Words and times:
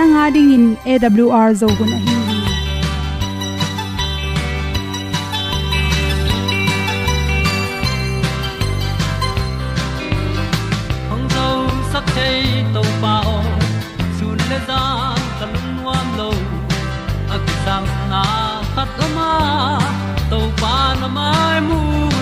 nanga 0.00 0.26
ding 0.34 0.50
in 0.56 0.64
awr 0.92 1.48
zo 1.60 1.66
gun 1.78 1.90
ahi 1.96 2.14
hong 11.10 11.26
zo 11.34 11.46
sak 11.92 12.06
chei 12.14 12.38
to 12.76 12.84
sun 14.18 14.38
le 14.52 14.58
za 14.70 14.80
ta 15.40 15.46
nuam 15.56 16.06
lo 16.20 16.30
a 17.36 17.38
na 18.12 18.22
khat 18.76 19.02
o 19.06 19.10
ma 19.18 19.30
to 20.30 20.38
pa 20.62 20.76
na 21.00 21.08
mai 21.18 21.58
mu 21.68 21.80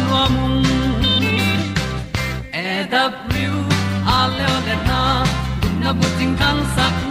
nuam 0.09 0.35
e 2.65 2.67
a 4.17 4.21
le 4.39 4.77
na 4.89 5.03
gun 5.61 5.75
na 5.85 5.91
bu 6.01 6.07
ting 6.19 6.35
kan 6.43 6.59
sak 6.79 7.08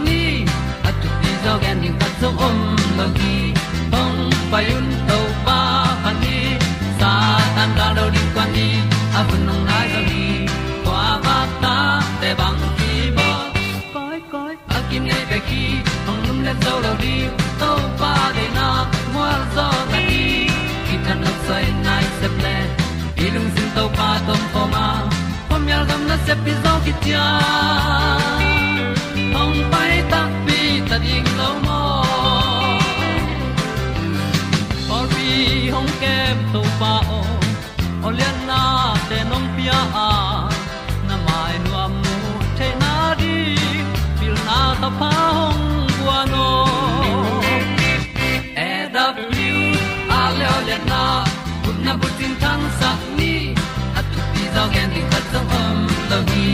lo 2.98 3.06
gi 3.18 3.34
hong 3.92 4.20
pa 4.50 4.58
yun 4.68 4.86
to 5.08 5.18
pa 5.46 5.58
pa 6.02 6.10
ni 6.22 6.38
sa 7.00 7.12
tan 7.56 7.70
ga 7.78 7.86
do 7.96 8.04
di 8.14 8.22
kwan 8.34 8.48
ni 8.56 8.68
a 9.18 9.20
bu 9.28 9.36
nong 9.46 9.64
nai 9.68 9.86
zo 9.92 10.00
ni 10.10 10.24
kwa 10.84 11.04
ba 11.24 11.36
ta 11.62 11.76
te 12.20 12.30
bang 12.40 12.60
ki 12.78 12.92
bo 13.16 13.28
koi 13.94 14.18
koi 14.32 14.54
a 14.76 14.78
kim 14.88 15.02
nei 15.10 15.22
be 15.30 15.38
ki 15.48 15.62
hong 16.06 16.22
lum 16.26 16.38
le 16.46 16.54
zo 16.64 16.74
lo 16.84 16.92
di 17.02 17.14
to 17.60 17.70
pa 18.00 18.12
de 18.36 18.46
na 18.56 18.66
mo 19.14 19.26
zo 19.54 19.68
ta 19.92 19.98
ni 20.08 20.24
ki 20.86 20.96
tan 21.06 21.18
no 21.24 21.32
sai 21.46 21.64
nai 21.86 22.04
se 22.18 22.28
ple 22.36 22.56
ilung 23.24 23.50
sin 23.54 23.68
to 23.76 23.84
pa 23.98 24.08
tom 24.26 24.42
pa 24.54 24.62
ma. 24.74 24.86
Pom 25.48 25.62
yal 25.72 25.84
gam 25.88 26.02
na 26.10 26.16
se 26.26 26.34
pi 26.44 26.52
zo 26.64 26.74
ki 26.84 26.92
tia 27.02 27.24
hong 29.36 29.58
pai 29.72 29.94
ta 30.12 30.20
pi 30.46 30.58
ta 30.88 30.96
ding 31.06 31.30
lo 31.40 31.50
hong 35.74 35.90
kem 36.00 36.36
to 36.52 36.62
pa 36.80 36.92
o 37.18 37.20
olian 38.06 38.36
na 38.48 38.60
te 39.08 39.18
nong 39.30 39.48
pia 39.56 39.78
à, 40.06 40.08
a 40.08 40.10
na 41.08 41.16
mai 41.26 41.54
nu 41.64 41.70
am 41.84 41.92
nu 42.04 42.14
na 42.82 42.92
di 43.20 43.34
pil 44.18 44.34
na 44.48 44.58
ta 44.80 44.88
pa 45.00 45.10
hong 45.38 45.64
bua 45.98 46.18
no 46.32 46.48
e 48.68 48.70
W, 48.94 49.58
a 50.18 50.20
le 50.38 50.46
olian 50.58 50.82
na 50.92 51.02
kun 51.64 51.76
na 51.86 51.92
bu 52.00 52.08
tin 52.18 52.32
tan 52.42 52.60
sa 52.80 52.90
ni 53.18 53.34
at 53.98 54.04
tu 54.12 54.20
ti 54.34 54.44
gen 54.74 54.88
di 54.94 55.02
khat 55.10 55.24
zo 55.32 55.40
om 55.60 55.78
lo 56.10 56.18
gi 56.30 56.48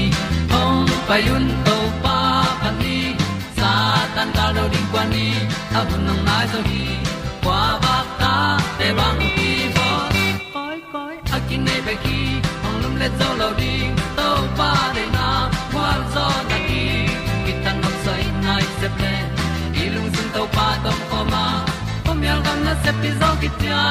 hong 0.52 0.84
pa 1.08 1.16
yun 1.26 1.44
to 1.66 1.76
pa 2.04 2.18
pa 2.60 2.70
ni 2.80 2.98
sa 3.58 3.72
tan 4.14 4.28
da 4.36 4.46
lo 4.56 4.64
ding 4.72 4.88
kwan 4.92 5.06
ni 5.14 5.26
a 5.78 5.80
bu 5.88 5.96
nang 6.06 6.20
mai 6.26 6.44
zo 6.54 6.60
gi 6.70 7.03
le 13.04 13.10
zo 13.18 13.28
lo 13.40 13.48
ding 13.60 13.94
to 14.16 14.28
pa 14.58 14.70
de 14.96 15.04
na 15.16 15.26
kwa 15.72 15.88
zo 16.14 16.26
na 16.48 16.58
ki 16.68 16.84
ki 17.44 17.52
tan 17.64 17.76
nok 17.82 17.96
sai 18.04 18.24
nai 18.46 18.64
se 18.78 18.88
ple 18.96 19.14
ilung 19.84 20.10
sun 20.14 20.28
to 20.34 20.42
pa 20.56 20.66
tom 20.84 20.98
ko 21.10 21.18
ma 21.32 21.44
pom 22.04 22.18
yal 22.28 22.40
gam 22.46 22.58
na 22.66 22.74
se 22.82 22.90
pi 23.00 23.10
zo 23.20 23.30
ki 23.40 23.48
tia 23.60 23.82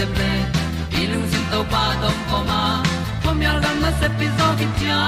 se 0.00 0.06
ple 0.16 0.32
i 1.00 1.02
lung 1.12 1.26
sin 1.30 1.44
to 1.52 1.58
pa 1.72 1.80
tom 2.02 2.18
poma 2.28 2.44
ma 2.50 2.60
pom 3.22 3.40
yal 3.46 3.58
gam 3.64 3.76
na 3.84 3.90
se 4.00 4.08
pi 4.18 4.26
zo 4.38 4.46
ki 4.60 4.68
tia 4.78 5.00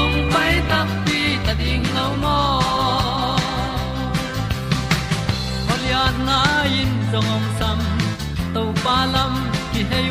ong 0.00 0.16
pai 0.32 0.52
ta 0.70 0.80
pi 1.04 1.20
ta 1.46 1.52
ding 1.60 1.86
lo 1.96 2.06
mo 2.22 2.40
Olian 5.72 6.16
na 6.28 6.40
in 6.80 6.92
zong 7.12 7.30
om 7.36 7.46
sam 7.62 7.80
to 8.54 8.62
pa 8.84 8.98
lam 9.14 9.34
ki 9.72 9.82
hay 9.90 10.06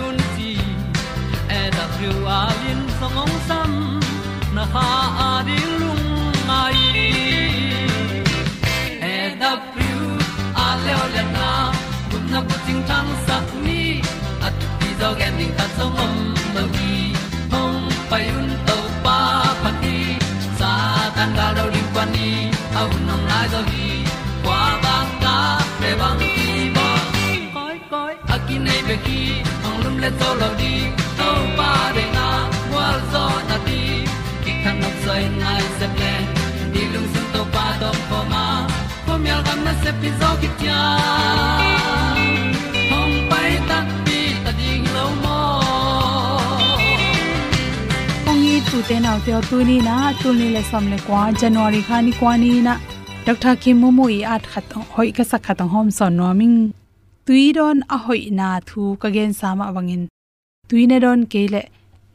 ti 15.14 15.20
gen 15.20 15.34
ding 15.38 15.54
ta 15.58 15.66
zong 15.78 15.96
om 16.06 16.16
lo 16.56 16.64
gi 16.76 16.94
hong 17.52 17.82
pai 18.10 18.26
un 18.38 18.48
to 18.68 18.78
pa 19.06 19.18
pa 19.64 19.72
ti 19.82 19.98
sa 20.60 20.72
tan 21.16 21.30
ga 21.38 21.48
do 21.58 21.64
ri 21.74 21.84
pa 21.96 22.04
ni 22.14 22.30
au 22.80 22.90
nong 23.08 23.26
lai 23.30 23.46
do 23.54 23.60
gi 23.72 23.90
kwa 24.46 24.62
ba 24.84 24.96
ta 25.24 25.36
pe 25.80 25.90
bang 26.00 26.22
ki 26.36 26.48
bo 26.76 26.88
koi 27.56 27.78
koi 27.92 28.14
a 28.34 28.36
nei 28.66 28.82
be 28.88 28.96
ki 29.06 29.22
ong 29.68 29.78
lum 29.84 29.96
le 30.04 30.10
lo 30.42 30.50
di 30.62 30.74
to 31.20 31.30
pa 31.58 31.72
de 31.96 32.06
na 32.18 32.28
wa 32.74 32.88
zo 33.12 33.26
na 33.50 33.58
ti 33.68 33.82
ki 34.44 34.52
kan 34.64 34.76
nok 34.82 34.96
sai 35.06 35.24
nai 35.42 35.62
se 35.78 35.88
ple 35.96 36.14
ni 36.74 36.82
lung 36.94 37.10
sun 37.14 37.26
to 37.34 37.42
pa 37.54 37.66
do 37.82 37.90
po 38.10 38.20
ma. 38.32 38.46
Po 39.06 39.14
mi 39.24 39.30
al 39.36 39.42
gam 39.48 39.60
na 39.68 39.74
se 39.84 39.92
pi 40.00 40.10
zo 40.20 40.30
ki 40.42 40.50
hong 42.92 43.16
pai 43.30 43.52
ta 43.70 43.80
pi 44.06 44.13
te 48.88 48.96
nau 49.00 49.18
te 49.26 49.32
tu 49.50 49.58
ni 49.70 49.78
na 49.88 49.96
tu 50.22 50.30
ni 50.40 50.48
le 50.56 50.62
som 50.70 50.86
le 50.92 50.98
kwa 51.06 51.22
january 51.42 51.82
khani 51.88 52.12
kwa 52.20 52.32
ni 52.42 52.50
na 52.68 52.74
dr 53.26 53.56
kim 53.62 53.78
mu 53.82 53.90
mu 53.98 54.06
i 54.18 54.20
at 54.36 54.44
khat 54.52 54.74
hoi 54.94 55.10
ka 55.18 55.24
sak 55.32 55.42
khat 55.46 55.60
hom 55.74 55.88
son 55.98 56.14
no 56.20 56.28
ming 56.40 56.58
tui 57.26 57.46
don 57.58 57.78
a 57.96 57.98
hoi 58.06 58.22
na 58.40 58.48
thu 58.68 58.82
ka 59.02 59.08
gen 59.16 59.32
sama 59.40 59.66
wangin 59.76 60.04
tui 60.70 60.84
ne 60.90 60.98
don 61.06 61.22
ke 61.32 61.42
le 61.54 61.62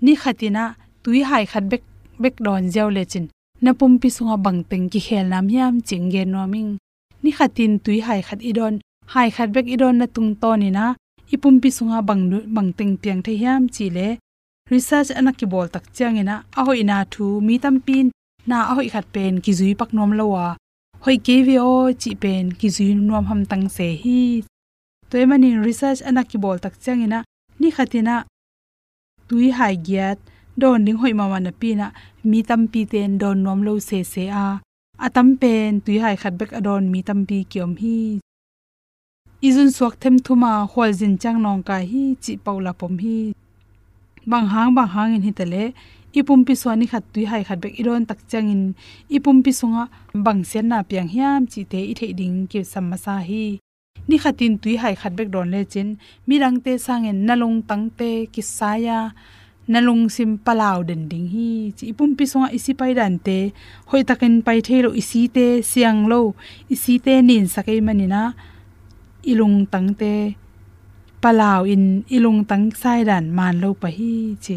ni 0.04 0.12
khatina 0.22 0.64
tui 1.02 1.18
hai 1.30 1.44
khat 1.52 1.64
bek 1.72 1.82
bek 2.22 2.34
don 2.46 2.62
jaw 2.74 2.88
le 2.96 3.02
chin 3.12 3.26
na 3.64 3.70
pum 3.78 3.92
pi 4.00 4.08
sunga 4.16 4.36
bang 4.44 4.60
teng 4.70 4.86
ki 4.92 5.00
khel 5.06 5.26
nam 5.32 5.46
yam 5.56 5.74
ching 5.88 6.06
hiam 6.12 6.28
no 6.34 6.42
ming 6.52 6.70
ni 7.22 7.30
khatin 7.38 7.72
tui 7.84 7.98
hai 8.06 8.20
khat 8.26 8.40
i 8.48 8.52
don 8.58 8.74
hai 9.12 9.28
khat 9.36 9.48
bek 9.54 9.66
i 9.74 9.76
don 9.82 9.94
na 10.00 10.06
tung 10.14 10.30
to 10.42 10.50
ni 10.62 10.68
na 10.76 10.84
ipum 11.34 11.54
pi 11.62 11.68
sunga 11.76 11.98
bang 12.08 12.22
bang 12.54 12.70
teng 12.78 12.92
piang 13.02 13.20
the 13.26 13.32
yam 13.44 13.62
chi 13.74 13.86
le 13.96 14.08
research 14.70 15.10
anaki 15.18 15.46
bol 15.52 15.68
tak 15.74 15.84
changena 15.96 16.36
a 16.58 16.60
hoi 16.66 16.82
na 16.84 17.04
thu, 17.12 17.40
mi 17.46 17.56
tam 17.58 17.76
pin, 17.86 18.06
na 18.46 18.56
a 18.70 18.72
hoi 18.76 18.88
khat 18.92 19.06
pen 19.14 19.40
ki 19.44 19.52
zui 19.58 19.72
pak 19.80 19.90
nom 19.96 20.12
lowa. 20.18 20.46
Hoi 21.04 21.16
ke 21.26 21.36
vi 21.46 21.56
o 21.58 21.92
chi 22.00 22.10
pen 22.22 22.44
ki 22.58 22.68
zui 22.76 22.90
nom 23.08 23.24
ham 23.30 23.40
tang 23.50 23.66
se 23.76 23.88
hi. 24.02 24.20
Toy 25.10 25.24
mani 25.30 25.50
research 25.66 26.00
anaki 26.08 26.36
bol 26.44 26.58
tak 26.64 26.74
changena 26.84 27.18
ni 27.60 27.68
khatina 27.76 28.16
tui 29.28 29.46
hai 29.58 29.74
giat. 29.86 30.18
Don 30.60 30.84
ding 30.84 30.98
hoi 31.02 31.12
mama 31.18 31.38
na 31.40 31.52
pina. 31.60 31.86
Mi 32.30 32.42
tam 32.48 32.62
pi 32.72 32.80
ten, 32.92 33.10
don 33.22 33.38
nom 33.44 33.60
lo 33.66 33.78
se 33.88 33.98
se 34.12 34.24
a. 34.44 34.46
Atam 35.06 35.28
pen, 35.40 35.80
tui 35.84 35.96
hai 36.04 36.16
khat 36.22 36.34
bek 36.40 36.52
adon 36.58 36.84
mi 36.92 37.00
tam 37.08 37.20
pi 37.28 37.38
kyom 37.50 37.72
hi. 37.82 37.98
Izun 39.48 39.70
suak 39.76 39.94
them 40.02 40.16
thuma 40.24 40.52
hol 40.72 40.90
jin 40.98 41.14
chang 41.22 41.38
nong 41.44 41.62
ka 41.68 41.76
hi, 41.90 42.02
chi 42.22 42.32
paula 42.44 42.72
pom 42.80 42.94
hi 43.04 43.18
bang 44.30 44.46
hang 44.52 44.70
bang 44.76 44.90
hang 44.94 45.10
in 45.16 45.22
hitale. 45.26 45.64
Ipum 46.18 46.40
pi 46.46 46.54
swani 46.60 46.86
khat 46.92 47.04
tui 47.12 47.24
hai 47.30 47.42
khat 47.48 47.58
bek 47.62 47.74
iron 47.80 48.02
tak 48.08 48.20
changin 48.30 48.62
ipum 49.16 49.36
pi 49.44 49.52
sunga 49.60 49.84
bang 50.24 50.40
sen 50.50 50.66
na 50.70 50.78
piang 50.88 51.08
hiam 51.14 51.40
chi 51.52 51.60
te 51.72 51.80
i 51.92 51.94
thei 51.98 52.12
ding 52.20 52.36
ki 52.50 52.60
samasa 52.72 53.14
hi. 53.28 53.44
Ni 54.08 54.16
khatin 54.22 54.54
tui 54.62 54.74
hai 54.82 54.94
khat 55.00 55.12
bek 55.18 55.28
don 55.34 55.48
le 55.52 55.60
chin. 55.72 55.88
Mirang 56.28 56.56
te 56.64 56.72
sangen 56.86 57.18
nalung 57.26 57.58
tang 57.68 57.84
te 57.98 58.10
ki 58.32 58.42
saya 58.58 58.98
nalung 59.72 60.04
sim 60.14 60.30
palaw 60.44 60.78
den 60.88 61.02
ding 61.10 61.28
hi. 61.34 61.50
Chi 61.76 61.84
ipum 61.92 62.10
pi 62.18 62.24
songa 62.32 62.48
isi 62.56 62.72
pai 62.80 62.92
dan 62.98 63.14
te. 63.26 63.38
Hoi 63.90 64.02
takin 64.08 64.34
pai 64.46 64.58
thelo 64.66 64.90
isi 65.00 65.22
te 65.36 65.46
siang 65.70 66.00
lo. 66.10 66.20
Isi 66.74 66.94
te 67.04 67.14
nin 67.28 67.44
sakai 67.54 67.80
manina. 67.86 68.22
Ilung 69.30 69.56
tang 69.72 69.88
te 70.00 70.12
palaw 71.22 71.66
in 71.66 72.06
ilung 72.16 72.46
tang 72.50 72.70
sai 72.80 73.02
dan 73.08 73.24
man 73.36 73.54
lo 73.62 73.74
pa 73.74 73.88
hi 73.96 74.36
chi. 74.44 74.56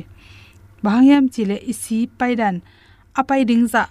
Bangyam 0.83 1.25
chi 1.33 1.41
le 1.49 1.57
isi 1.71 1.97
pai 2.19 2.33
dan 2.41 2.55
apai 3.19 3.41
ding 3.49 3.65
za, 3.73 3.83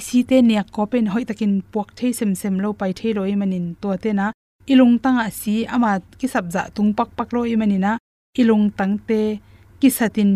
isi 0.00 0.18
te 0.28 0.36
ne 0.42 0.62
ko 0.74 0.82
pen 0.90 1.06
hoi 1.12 1.24
takin 1.28 1.62
pok 1.72 1.88
the 1.98 2.12
sem 2.18 2.32
sem 2.40 2.54
lo 2.62 2.68
pai 2.80 2.92
thei 2.98 3.12
roi 3.16 3.34
manin 3.40 3.66
to 3.80 3.90
te 4.02 4.10
na. 4.12 4.26
Ilung 4.72 5.00
tanga 5.02 5.26
si 5.40 5.54
ama 5.74 5.90
ki 6.18 6.28
sabza 6.34 6.62
tung 6.74 6.92
pak 6.98 7.08
pak 7.16 7.28
lo 7.34 7.40
imanina 7.54 7.96
ilung 8.40 8.68
tang 8.78 8.94
te 9.08 9.40
ki 9.80 9.88
satin 9.98 10.32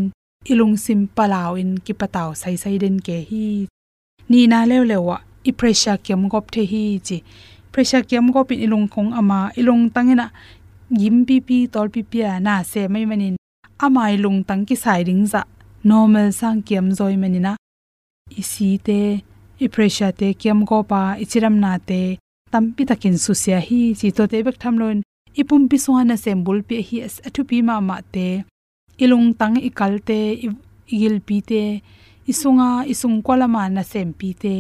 ilung 0.53 0.75
sim 0.85 1.01
palaw 1.17 1.53
in 1.61 1.71
ki 1.85 1.93
pataw 2.01 2.29
sai 2.41 2.57
sai 2.63 2.77
den 2.83 2.97
ke 3.07 3.17
hi. 3.29 3.47
Ni 4.31 4.41
na 4.51 4.65
lew 4.71 4.83
lewa 4.91 5.17
i 5.49 5.53
pressure 5.53 5.99
kem 6.05 6.23
gop 6.33 6.47
the 6.55 6.63
hi 6.73 6.85
chi. 7.07 7.19
Pressure 7.73 8.05
kem 8.09 8.27
gop 8.35 8.49
in 8.53 8.65
ilung 8.67 8.87
khong 8.93 9.11
ama 9.21 9.39
ilung 9.61 9.83
tangena 9.95 10.27
yim 11.01 11.25
pi 11.29 11.41
pi 11.41 11.67
tol 11.73 11.89
pi 11.95 12.03
pi 12.11 12.19
na 12.47 12.55
se 12.63 12.89
mai 12.93 13.05
manin 13.11 13.37
amai 13.85 14.15
lung 14.23 14.41
tang 14.49 14.63
ki 14.69 14.77
sai 14.85 15.01
ring 15.09 15.25
za 15.33 15.43
normal 15.91 16.29
sang 16.41 16.63
kiam 16.67 16.87
zoi 16.99 17.17
manina 17.23 17.53
isi 18.41 18.69
te 18.87 19.01
i 19.65 19.69
pressure 19.69 20.13
te, 20.13 20.35
kiam 20.35 20.65
go 20.65 20.83
pa 20.83 21.01
ichiram 21.23 21.57
e 21.57 21.61
na 21.65 21.73
te, 21.79 22.01
tampi 22.53 22.83
takin 22.91 23.17
susia 23.25 23.59
hi, 23.67 23.81
chi 23.99 24.11
to 24.17 24.27
te 24.27 24.43
bek 24.47 24.59
tham 24.63 24.79
lon 24.83 25.03
ipum 25.41 25.65
e 25.67 25.69
pi 25.71 25.79
suana 25.85 26.17
sembul 26.25 26.63
pi 26.69 26.83
hi 26.89 26.97
as 27.07 27.17
athu 27.27 27.43
pi 27.49 27.63
ma 27.69 27.81
ma 27.89 27.97
te. 28.15 28.29
Ilung 29.05 29.29
tang 29.41 29.57
ikal 29.69 29.95
te 30.09 30.19
igil 30.95 31.17
pi 31.27 31.37
te 31.51 31.63
isunga 32.31 32.69
isung 32.93 33.23
kolama 33.27 33.63
na 33.69 33.83
sem 33.93 34.09
pi 34.19 34.29
te. 34.43 34.57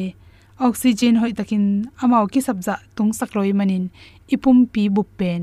Oxygen 0.66 1.16
hoi 1.20 1.32
takin 1.38 1.64
amao 2.02 2.24
ki 2.32 2.40
sabza 2.46 2.74
tung 2.96 3.12
sakloi 3.18 3.52
manin 3.58 3.84
ipum 4.34 4.58
pi 4.72 4.82
bu 4.94 5.02
pen 5.18 5.40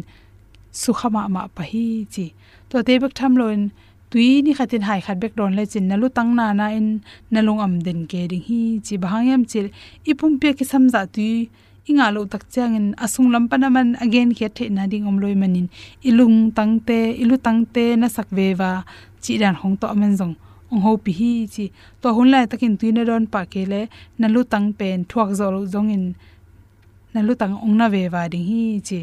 sukhama 0.71 1.29
ma 1.29 1.47
pa 1.55 1.63
hi 1.63 2.05
chi. 2.13 2.33
To 2.69 2.83
te 2.83 2.99
bek 2.99 3.13
tham 3.15 3.35
lon 3.35 3.69
tui 4.11 4.41
ni 4.41 4.53
khatin 4.57 4.81
hai 4.81 4.99
khat 5.05 5.17
bek 5.21 5.33
don 5.37 5.55
le 5.57 5.63
chin 5.65 5.87
nalu 5.89 6.07
tang 6.17 6.35
na 6.35 6.53
na 6.53 6.67
in 6.79 7.01
nalung 7.31 7.61
am 7.65 7.73
den 7.85 7.99
ke 8.11 8.21
ding 8.31 8.43
hi 8.47 8.61
chi. 8.85 8.97
Bahangyam 8.97 9.41
chil, 9.51 9.67
ipum 10.09 10.31
pe 10.41 10.53
ki 10.57 10.65
samza 10.71 11.01
tui, 11.15 11.49
inga 11.89 12.07
lo 12.15 12.21
tak 12.25 12.43
changin 12.53 12.87
asung 13.03 13.29
lam 13.33 13.49
panaman 13.49 13.97
again 14.01 14.29
khe 14.37 14.47
the 14.55 14.69
na 14.69 14.83
ding 14.91 15.05
om 15.09 15.17
loi 15.21 15.35
manin. 15.41 15.67
Ilung 16.03 16.51
tangte 16.57 16.99
ilu 17.21 17.35
tangte 17.37 17.97
na 18.01 18.07
sakwe 18.07 18.57
wa 18.59 18.83
chi 19.21 19.37
dan 19.41 19.55
hong 19.61 19.75
to 19.81 19.87
Man 19.99 20.13
jong 20.19 20.35
ong 20.71 20.81
ho 20.85 20.91
pi 20.97 21.11
hi 21.19 21.31
chi. 21.53 21.65
To 22.01 22.13
hun 22.15 22.27
lai 22.31 22.45
takin 22.45 22.77
tuine 22.79 23.01
don 23.09 23.25
pa 23.33 23.41
ke 23.45 23.61
le 23.71 23.81
na 24.19 24.27
lu 24.27 24.41
tang 24.43 24.67
pen 24.73 25.05
thuak 25.09 25.29
zo 25.37 25.45
lo 25.51 25.65
jong 25.73 25.89
in 25.95 26.05
na 27.13 27.21
lu 27.21 27.33
tang 27.41 27.53
ong 27.65 27.75
na 27.79 27.85
ve 27.93 28.03
wa 28.13 28.21
ding 28.27 28.45
hi 28.49 28.61
chi 28.87 28.99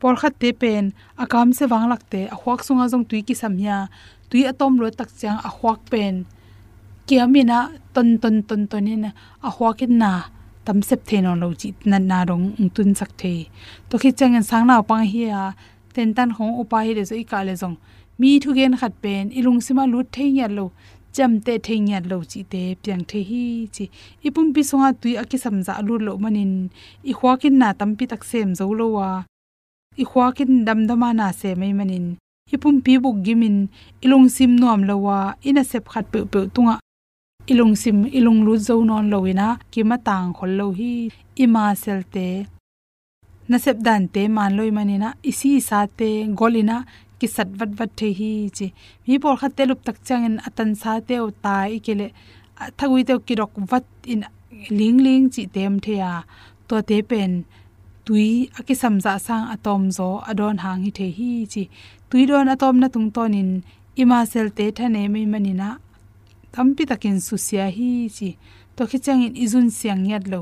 por 0.00 0.14
khat 0.20 0.34
te 0.40 0.50
pen 0.60 0.84
akam 1.22 1.48
se 1.58 1.64
wang 1.72 1.86
lak 1.92 2.02
te, 2.12 2.20
a 2.34 2.36
khwak 2.40 2.60
sunga 2.66 2.84
jong 2.92 3.04
tui 3.08 3.20
ki 3.28 3.34
samya 3.42 3.76
tui 4.30 4.42
atom 4.50 4.72
lo 4.80 4.86
tak 4.90 5.10
chang 5.20 5.38
a 5.48 5.50
khwak 5.56 5.80
pen. 5.92 6.14
Kiamina 7.06 7.58
ton 7.94 8.18
ton 8.22 8.36
ton 8.48 8.62
ton 8.70 8.86
in 8.86 9.04
a 9.48 9.50
huakin 9.56 9.92
na, 10.02 10.10
tam 10.64 10.78
sep 10.88 11.00
the 11.08 11.20
no 11.20 11.32
lo 11.42 11.48
chi, 11.60 11.68
na 11.90 11.98
na 11.98 12.18
rong 12.28 12.70
tun 12.74 12.94
sak 12.94 13.10
the. 13.20 13.32
To 13.88 13.98
khi 14.02 14.10
chang 14.18 14.36
an 14.38 14.44
sang 14.50 14.66
na 14.68 14.82
pang 14.82 15.06
hi 15.12 15.22
a 15.40 15.42
ten 15.94 16.14
tan 16.14 16.30
hong 16.36 16.52
upa 16.60 16.78
hi 16.86 16.92
le 16.98 17.02
zo 17.10 17.14
i 17.22 17.24
ka 17.30 17.42
le 17.48 17.54
jong 17.62 17.76
mi 18.20 18.38
thu 18.42 18.50
gen 18.58 18.76
khat 18.80 18.92
pen 19.02 19.24
ilung 19.38 19.60
sima 19.66 19.84
lut 19.92 20.06
the 20.12 20.24
nya 20.36 20.46
lo, 20.56 20.66
cham 21.12 21.32
te 21.44 21.54
the 21.66 21.74
nya 21.86 21.98
lo 22.10 22.16
chi 22.30 22.40
te 22.52 22.62
pyang 22.82 23.04
the 23.10 23.20
hi 23.30 23.42
chi. 23.74 23.84
Ipum 24.26 24.46
pi 24.54 24.62
sunga 24.68 24.88
tui 25.00 25.12
a 25.16 25.22
aki 25.22 25.36
samja 25.44 25.74
lu 25.86 25.94
lo 26.06 26.12
manin. 26.22 26.52
I 27.10 27.12
khwa 27.18 27.32
kin 27.40 27.58
na, 27.60 27.68
tam 27.78 27.90
pi 27.98 28.04
tak 28.12 28.22
sem 28.30 28.54
zo 28.58 28.66
lo 28.80 28.86
wa 28.96 29.08
i 29.96 30.04
khwakin 30.04 30.64
damdama 30.66 31.08
na 31.18 31.26
se 31.32 31.54
mai 31.60 31.72
manin 31.78 32.06
ipum 32.54 32.82
pi 32.84 32.98
buk 32.98 33.16
gimin, 33.24 33.68
ilung 34.04 34.28
sim 34.28 34.56
nuam 34.60 34.82
lawa, 34.88 35.18
ina 35.48 35.62
sep 35.70 35.84
khat 35.92 36.06
pe 36.12 36.18
pe 36.32 36.40
tunga. 36.54 36.76
Ilung 37.52 37.74
sim, 37.82 37.98
ilung 38.18 38.40
lu 38.46 38.54
zo 38.66 38.74
non 38.84 39.10
loina 39.12 39.46
ki 39.72 39.80
ma 39.82 39.96
tang 40.06 40.34
khol 40.36 40.52
lo 40.58 40.66
hi 40.78 40.92
ima 41.44 41.64
selte 41.82 42.26
na 43.48 43.56
sep 43.64 43.78
dan 43.86 44.02
te 44.14 44.22
man 44.36 44.52
loi 44.58 44.70
manina 44.76 45.08
isi 45.30 45.50
sa 45.68 45.78
te 45.98 46.10
golina 46.38 46.76
ki 47.18 47.26
sat 47.34 47.48
vat 47.58 47.70
vat 47.78 47.90
the 47.98 48.08
hi 48.18 48.32
chi. 48.56 48.66
Mi 49.06 49.18
por 49.22 49.34
khat 49.40 49.52
te 49.56 49.62
lup 49.66 49.80
tak 49.86 49.98
changin, 50.06 50.36
atan 50.46 50.70
sa 50.80 50.92
te 51.08 51.14
o 51.26 51.28
ta 51.44 51.56
kele 51.84 52.06
thagui 52.78 53.02
te 53.08 53.14
ki 53.26 53.34
rok 53.40 53.54
vat 53.70 53.86
in 54.12 54.22
ling 54.78 54.98
ling 55.06 55.24
chi 55.34 55.42
tem 55.54 55.74
the 55.84 55.94
ya 56.02 56.12
to 56.68 56.76
te 56.88 56.96
pen 57.10 57.32
tui 58.10 58.50
aki 58.58 58.74
samza 58.82 59.14
sang 59.26 59.46
atom 59.54 59.82
zo 59.96 60.08
adon 60.30 60.56
hang 60.64 60.82
hi 60.84 60.90
the 60.98 61.06
hi 61.18 61.30
chi. 61.52 61.62
Tui 62.10 62.22
don 62.30 62.48
atom 62.54 62.74
na 62.82 62.88
tung 62.94 63.08
tonin 63.14 63.50
ima 64.02 64.18
sel 64.30 64.48
te 64.56 64.66
thane 64.76 65.02
mai 65.14 65.26
manina 65.32 65.68
tampi 66.54 66.82
takin 66.90 67.18
susia 67.26 67.66
hi 67.76 67.90
chi. 68.16 68.30
To 68.76 68.82
khichang 68.90 69.22
in 69.26 69.34
izun 69.44 69.68
siang 69.78 70.02
yat 70.10 70.24
lo. 70.32 70.40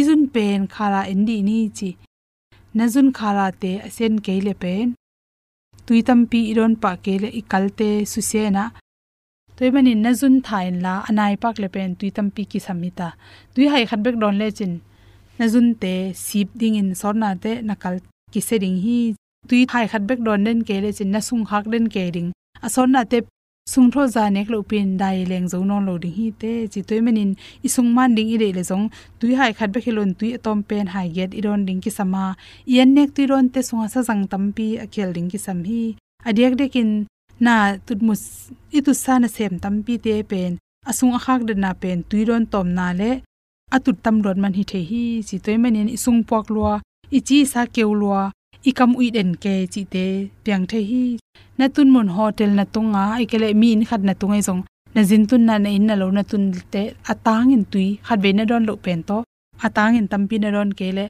Izun 0.00 0.22
pen 0.34 0.60
khala 0.74 1.00
indi 1.12 1.36
ni 1.48 1.58
chi. 1.78 1.90
Nazun 2.76 3.08
khara 3.18 3.46
te 3.62 3.72
asen 3.86 4.14
keile 4.26 4.54
pen. 4.62 4.86
Tui 5.86 6.00
tampi 6.08 6.40
iron 6.52 6.74
pa 6.82 6.90
kele 7.04 7.28
ikalte 7.40 7.90
na. 8.56 8.64
Toy 9.56 9.70
mani 9.74 9.92
nazun 10.04 10.34
thain 10.46 10.76
la 10.84 10.94
anai 11.08 11.34
pak 11.42 11.56
le 11.62 11.68
pen 11.74 11.90
tui 11.98 12.10
tampi 12.16 12.42
ki 12.50 12.58
samita 12.66 13.08
tui 13.54 13.64
hai 13.72 13.84
khat 13.88 14.00
bek 14.04 14.16
don 14.22 14.36
le 14.42 14.48
chin 14.58 14.74
nazun 15.40 15.68
te 15.82 16.12
sip 16.26 16.48
ding 16.60 16.76
in 16.80 16.88
sorna 17.00 17.30
te, 17.44 17.52
nakal 17.68 17.94
ki 18.32 18.40
seding 18.48 18.78
hi, 18.84 18.98
tui 19.48 19.60
hai 19.72 19.86
khat 19.92 20.02
bek 20.08 20.20
don 20.26 20.44
den 20.46 20.58
kele 20.68 20.90
chin 20.96 21.10
na 21.14 21.20
sung 21.28 21.44
hak 21.50 21.64
den 21.72 21.86
ke 21.94 22.04
ding. 22.16 22.28
A 22.66 22.68
sorna 22.74 23.00
te, 23.10 23.18
sung 23.72 23.88
tho 23.92 24.02
za 24.14 24.24
nek 24.36 24.48
lo 24.52 24.58
pin 24.70 24.88
dai 25.00 25.16
leng 25.30 25.46
zo 25.52 25.58
non 25.70 25.86
lo 25.88 25.94
ding 26.02 26.16
hi 26.18 26.26
te, 26.40 26.52
chi 26.72 26.80
toy 26.88 27.00
i 27.66 27.68
sung 27.74 27.90
man 27.96 28.14
ding 28.16 28.28
ire 28.34 28.48
le 28.56 28.62
zong, 28.70 28.86
tui 29.20 29.32
hai 29.40 29.52
khat 29.58 29.70
be 29.74 29.80
khilon 29.84 30.10
tui 30.18 30.30
atom 30.38 30.58
pen 30.68 30.86
hai 30.94 31.08
get 31.16 31.30
iron 31.40 31.64
ding 31.68 31.80
ki 31.84 31.90
sama 31.98 32.24
yen 32.74 32.94
nek 32.96 33.08
tui 33.14 33.26
ron 33.30 33.48
te 33.54 33.60
sunga 33.68 33.86
sa 33.94 34.00
jang 34.08 34.24
tampi 34.32 34.66
khel 34.92 35.10
ding 35.16 35.28
ki 35.32 35.38
sam 35.46 35.58
hi. 35.68 35.82
Adiak 36.28 36.54
dekin 36.60 37.06
na 37.46 37.54
tutmus 37.86 38.22
itu 38.78 38.92
sana 39.04 39.28
sem 39.36 39.52
tampi 39.64 39.94
te 40.04 40.14
pen. 40.30 40.52
Asung 40.90 41.12
akhak 41.18 41.40
de 41.48 41.54
na 41.54 41.70
pen 41.82 41.98
tui 42.10 42.22
ron 42.28 42.44
tom 42.52 42.68
na 42.78 42.86
le 43.00 43.10
atut 43.76 43.96
tam 44.04 44.16
ron 44.24 44.38
man 44.42 44.52
hi 44.58 44.62
the 44.70 44.80
hi 44.90 45.02
chi 45.28 45.36
toy 45.44 45.56
manin 45.62 45.88
isung 45.96 46.20
pok 46.28 46.46
lua 46.54 46.74
ichi 47.16 47.38
sa 47.52 47.60
keulwa 47.74 48.22
ikam 48.70 48.90
ui 49.00 49.06
den 49.16 49.30
ke 49.42 49.54
chi 49.72 49.82
te 49.92 50.04
piang 50.44 50.64
the 50.70 50.80
hi 50.90 51.04
na 51.58 51.66
tun 51.74 51.88
mon 51.94 52.08
hotel 52.16 52.50
na 52.58 52.64
tunga 52.74 53.04
ikele 53.24 53.48
mi 53.60 53.68
in 53.76 53.82
khat 53.88 54.02
na 54.08 54.14
tungai 54.20 54.42
jong 54.46 54.62
na 54.94 55.00
jin 55.08 55.22
tun 55.30 55.42
na 55.48 55.54
na 55.64 55.70
in 55.76 55.84
na 55.88 55.94
lo 56.00 56.06
na 56.16 56.22
tun 56.30 56.44
te 56.72 56.82
atang 57.12 57.48
in 57.56 57.64
tui 57.72 57.88
khat 58.06 58.18
be 58.24 58.30
na 58.38 58.44
don 58.50 58.62
lo 58.68 58.74
pen 58.84 59.00
to 59.08 59.18
atang 59.66 59.94
in 59.98 60.06
tampi 60.12 60.36
na 60.42 60.48
don 60.56 60.70
kele 60.78 61.04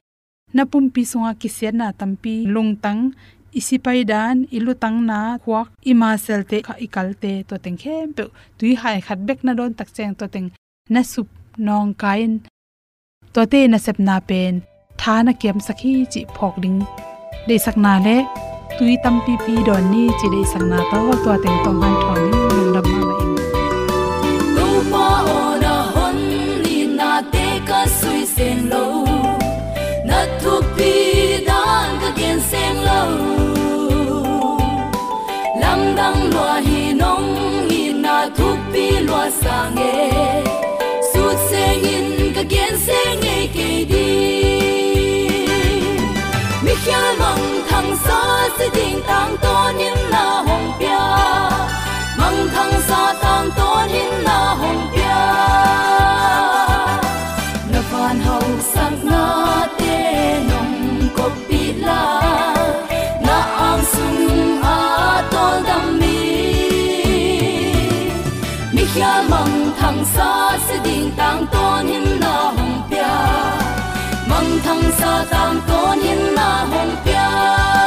na 0.55 0.63
pum 0.71 0.85
pi 0.93 1.01
sunga 1.11 1.31
ki 1.41 1.49
se 1.57 1.67
na 1.79 1.87
tampi 1.99 2.33
lung 2.53 2.71
tang 2.83 3.01
isi 3.59 3.75
pai 3.85 3.99
dan 4.11 4.35
ilu 4.57 4.73
tang 4.83 4.97
na 5.09 5.19
khwak 5.43 5.67
ima 5.91 6.09
sel 6.25 6.41
te 6.49 6.57
kha 6.67 6.73
ikal 6.85 7.09
te 7.21 7.31
to 7.47 7.55
teng 7.63 7.77
khem 7.81 8.07
pe 8.15 8.23
tui 8.57 8.71
hai 8.81 8.97
khat 9.05 9.19
bek 9.27 9.39
na 9.45 9.51
don 9.59 9.71
tak 9.79 9.89
cheng 9.95 10.13
to 10.19 10.25
teng 10.33 10.47
na 10.93 11.01
sup 11.11 11.27
nong 11.67 11.91
kain 12.01 12.31
to 13.33 13.45
te 13.51 13.67
na 13.67 13.77
sep 13.85 13.97
na 14.07 14.15
pen, 14.29 14.53
tha 15.01 15.15
na 15.25 15.33
kem 15.41 15.57
sakhi 15.67 15.91
chi 16.13 16.21
phok 16.35 16.55
ding. 16.63 16.79
De 17.47 17.55
sakna 17.65 17.93
le, 18.05 18.15
tui 18.77 18.95
tam 19.03 19.15
pi 19.25 19.33
pi 19.45 19.53
don 19.67 19.83
ni 19.91 20.03
chi 20.19 20.27
de 20.33 20.41
sakna 20.51 20.79
to 20.91 20.99
to 21.23 21.31
teng 21.43 21.59
tong 21.65 21.81
han 21.83 21.95
thong 22.03 22.23
ni 22.31 22.39
lung 22.55 22.71
dam 22.75 22.87
ma 24.55 24.73
pa 24.91 25.07
ona 25.37 25.75
hon 25.93 26.17
ni 26.63 26.77
na 26.99 27.11
te 27.33 27.45
ka 27.69 27.81
sui 27.97 28.21
sen 28.35 28.57
lo. 28.71 28.85
Na 30.07 30.19
tu 30.41 30.53
pi 30.75 30.93
dan 31.47 31.89
ka 32.01 32.09
gen 32.19 32.37
sen 32.49 32.75
lo. 32.87 33.01
Lam 35.61 35.81
dang 35.99 36.21
lo 36.35 36.47
hi 36.67 36.81
nong 37.01 37.27
hi 37.69 37.83
na 38.05 38.15
tu 38.37 38.47
pi 38.71 38.85
lo 39.07 39.21
sa 39.41 39.57
nge 39.75 40.50
ka 42.87 42.93
gen 43.17 43.81
sen 43.85 43.91
mi 46.63 46.73
khia 46.83 47.01
mong 47.19 47.97
sa 48.05 48.21
se 48.57 48.69
ding 48.75 49.01
tang 49.07 49.37
ton 49.41 49.77
in 49.77 49.97
là 50.09 50.43
hồng 50.47 50.71
pia. 50.79 51.03
Mong 52.19 52.47
thằng 52.53 52.73
sa 52.87 53.13
tang 53.21 53.49
ton 53.57 53.89
in 53.89 54.11
là 54.23 54.55
hồng 54.61 54.89
pia. 54.93 55.21
Na 57.71 57.81
van 57.91 58.19
hậu 58.19 58.43
sang 58.73 58.97
na 59.03 59.67
tê 59.77 60.39
nong 60.49 61.09
cột 61.17 61.31
pi 61.49 61.73
la. 61.73 62.21
Na 63.25 63.37
am 63.69 63.79
sung 63.93 64.61
a 64.63 65.21
tol 65.31 65.63
dam 65.67 65.99
mi. 65.99 66.19
Mi 68.73 68.83
khia 68.93 69.23
mong 69.29 69.71
sa 70.15 70.57
se 70.67 70.75
ding 70.83 71.11
tang 71.17 71.45
ton 71.51 71.87
in 71.87 72.19
là 72.19 72.60
thăng 74.59 74.81
xa 74.81 74.91
sa 74.99 75.25
tang 75.31 75.61
ton 75.67 75.99
na 76.35 76.49
hong 76.71 76.95
pia 77.05 77.80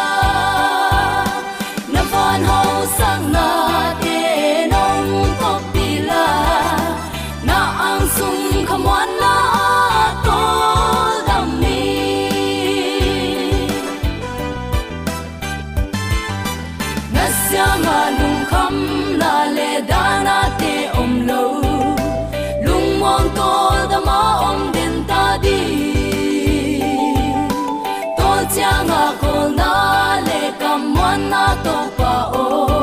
pa 32.35 32.74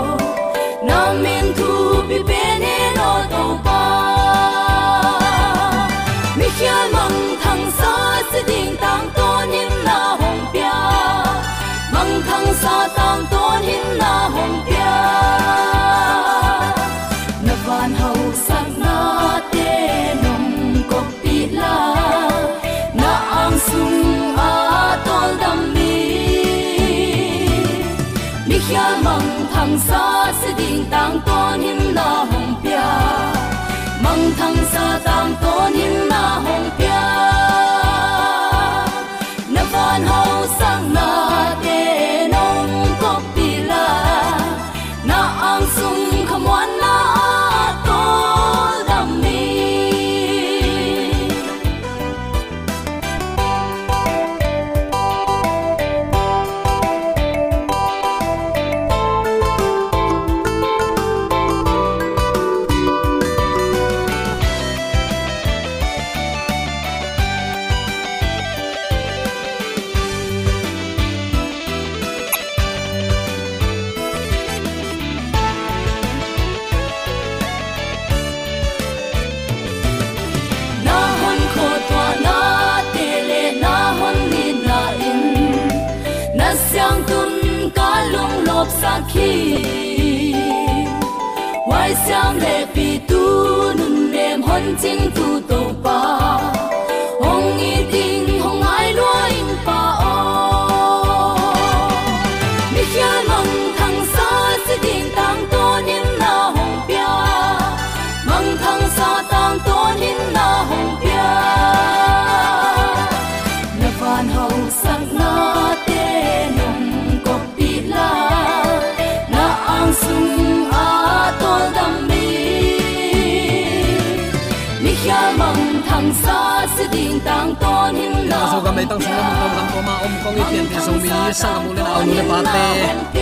gam 128.66 128.76
le 128.80 128.84
tang 128.92 129.02
sunga 129.06 129.22
mong 129.28 129.54
gam 129.56 129.68
ko 129.74 129.80
ma 129.88 129.96
om 130.06 130.14
kong 130.24 130.38
i 130.42 130.44
pian 130.50 130.66
pi 130.72 130.78
so 130.86 130.94
mi 131.04 131.10
sang 131.42 131.60
mu 131.64 131.70
le 131.78 131.82
na 131.88 131.92
au 131.98 132.04
le 132.18 132.24
pa 132.30 132.40
te 132.54 132.68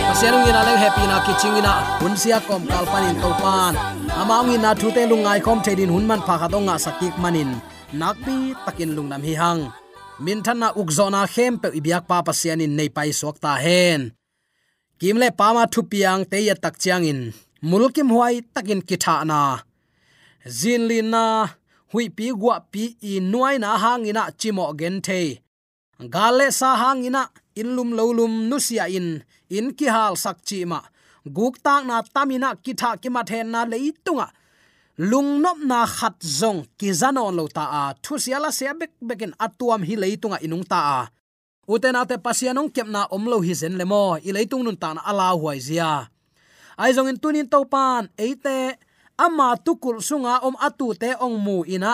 pasian 0.08 0.34
ngi 0.40 0.50
na 0.56 0.60
le 0.68 0.74
happy 0.82 1.04
na 1.10 1.16
kiching 1.26 1.56
ina 1.60 1.74
hun 2.00 2.14
sia 2.22 2.38
kom 2.48 2.62
kal 2.70 2.84
panin 2.92 3.16
to 3.22 3.30
pan 3.42 3.72
ama 4.20 4.36
ngi 4.46 4.56
na 4.64 4.70
thu 4.80 4.88
te 4.96 5.02
lung 5.10 5.24
ngai 5.26 5.40
khom 5.46 5.58
the 5.64 5.72
din 5.78 5.90
hun 5.94 6.04
man 6.10 6.20
pha 6.26 6.34
kha 6.40 6.46
dong 6.52 6.66
nga 6.68 6.76
sakik 6.84 7.14
manin 7.22 7.50
nakpi 8.00 8.36
takin 8.64 8.90
lung 8.96 9.08
nam 9.12 9.22
hi 9.28 9.34
hang 9.42 9.60
min 10.24 10.38
than 10.44 10.58
na 10.62 10.68
ukzona 10.80 11.22
khem 11.34 11.52
pe 11.62 11.68
ibyak 11.78 12.04
pa 12.10 12.16
pasian 12.26 12.64
in 12.64 12.72
nei 12.78 12.90
pai 12.96 13.10
sok 13.20 13.36
ta 13.44 13.52
hen 13.64 14.02
kimle 15.00 15.28
pama 15.40 15.64
thu 15.72 15.80
piang 15.90 16.22
te 16.30 16.38
ya 16.48 16.54
tak 16.64 16.74
chiang 16.82 17.04
in. 17.12 17.20
Mulkim 17.62 18.08
huai 18.14 18.40
takin 18.54 18.80
kitha 18.88 19.24
na. 19.30 19.40
Zinlin 20.58 21.08
na 21.12 21.24
hui 21.92 22.08
pi 22.16 22.26
gwa 22.40 22.56
pi 22.72 22.82
i 23.10 23.20
nuai 23.20 23.56
na 23.58 23.78
hangina 23.82 24.22
chimo 24.40 24.64
gen 24.78 24.96
the. 25.02 25.38
Gale 26.14 26.46
sa 26.50 26.76
hangina 26.76 27.28
inlum 27.60 27.90
lolum 27.98 28.48
nusia 28.48 28.88
in 28.88 29.22
in 29.50 29.74
ki 29.78 29.86
hal 29.86 30.16
sak 30.16 30.38
chi 30.46 30.64
ma. 30.64 30.80
Guk 31.36 31.54
tak 31.62 31.84
na 31.86 32.02
tamina 32.14 32.54
ki 32.64 32.72
tha 32.80 32.96
ki 32.96 33.08
ma 33.14 33.22
then 33.22 33.50
na 33.50 33.64
leitunga 33.72 34.28
lungnop 35.10 35.58
na 35.70 35.86
khat 35.86 36.16
zong 36.20 36.60
ki 36.78 36.88
zanon 37.00 37.34
lo 37.38 37.44
ta 37.48 37.64
a. 37.82 37.94
Thu 38.02 38.14
siala 38.24 38.50
se 38.52 38.66
bek 38.80 38.92
bekin 39.08 39.32
atuam 39.44 39.82
hi 39.88 39.94
leitunga 39.96 40.38
inung 40.46 40.64
ta 40.72 40.80
a. 40.98 41.00
Uten 41.68 41.96
ate 42.00 42.16
pasianong 42.18 42.70
kepna 42.74 43.06
omlo 43.14 43.36
hi 43.46 43.54
zen 43.54 43.74
lemo 43.80 44.16
i 44.28 44.30
leitung 44.32 44.64
nun 44.64 44.78
ta 44.82 44.94
na 44.94 45.00
ala 45.10 45.26
huai 45.36 45.60
zia. 45.60 45.92
Ai 46.80 46.92
zong 46.96 47.10
in 47.10 47.18
tunin 47.22 47.48
topan 47.52 48.08
eite 48.16 48.78
ama 49.26 49.48
tukul 49.64 49.98
sunga 50.08 50.34
om 50.46 50.56
atu 50.66 50.88
te 51.00 51.10
ong 51.24 51.36
mu 51.44 51.56
ina. 51.74 51.92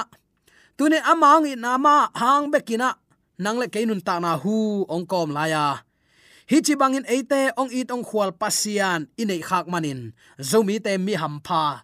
Tuni 0.77 0.99
amang 1.13 1.47
ina 1.53 1.73
ma 1.85 1.97
hang 2.21 2.47
bekina. 2.53 2.89
Nangle 3.43 3.67
keinun 3.75 4.01
ta 4.07 4.15
na 4.25 4.33
hu 4.43 4.87
ong 4.95 5.05
kom 5.11 5.31
laya 5.37 5.87
hi 6.51 6.63
chi 6.63 6.75
bangin 6.81 7.07
eite 7.11 7.51
ong 7.59 7.71
it 7.75 7.91
ong 7.91 8.07
khwal 8.07 8.31
pasian 8.41 9.11
inei 9.19 9.43
khak 9.49 9.67
manin. 9.73 10.15
Zomi 10.39 10.77
te 10.85 10.93
mi 10.99 11.15
hampa, 11.23 11.83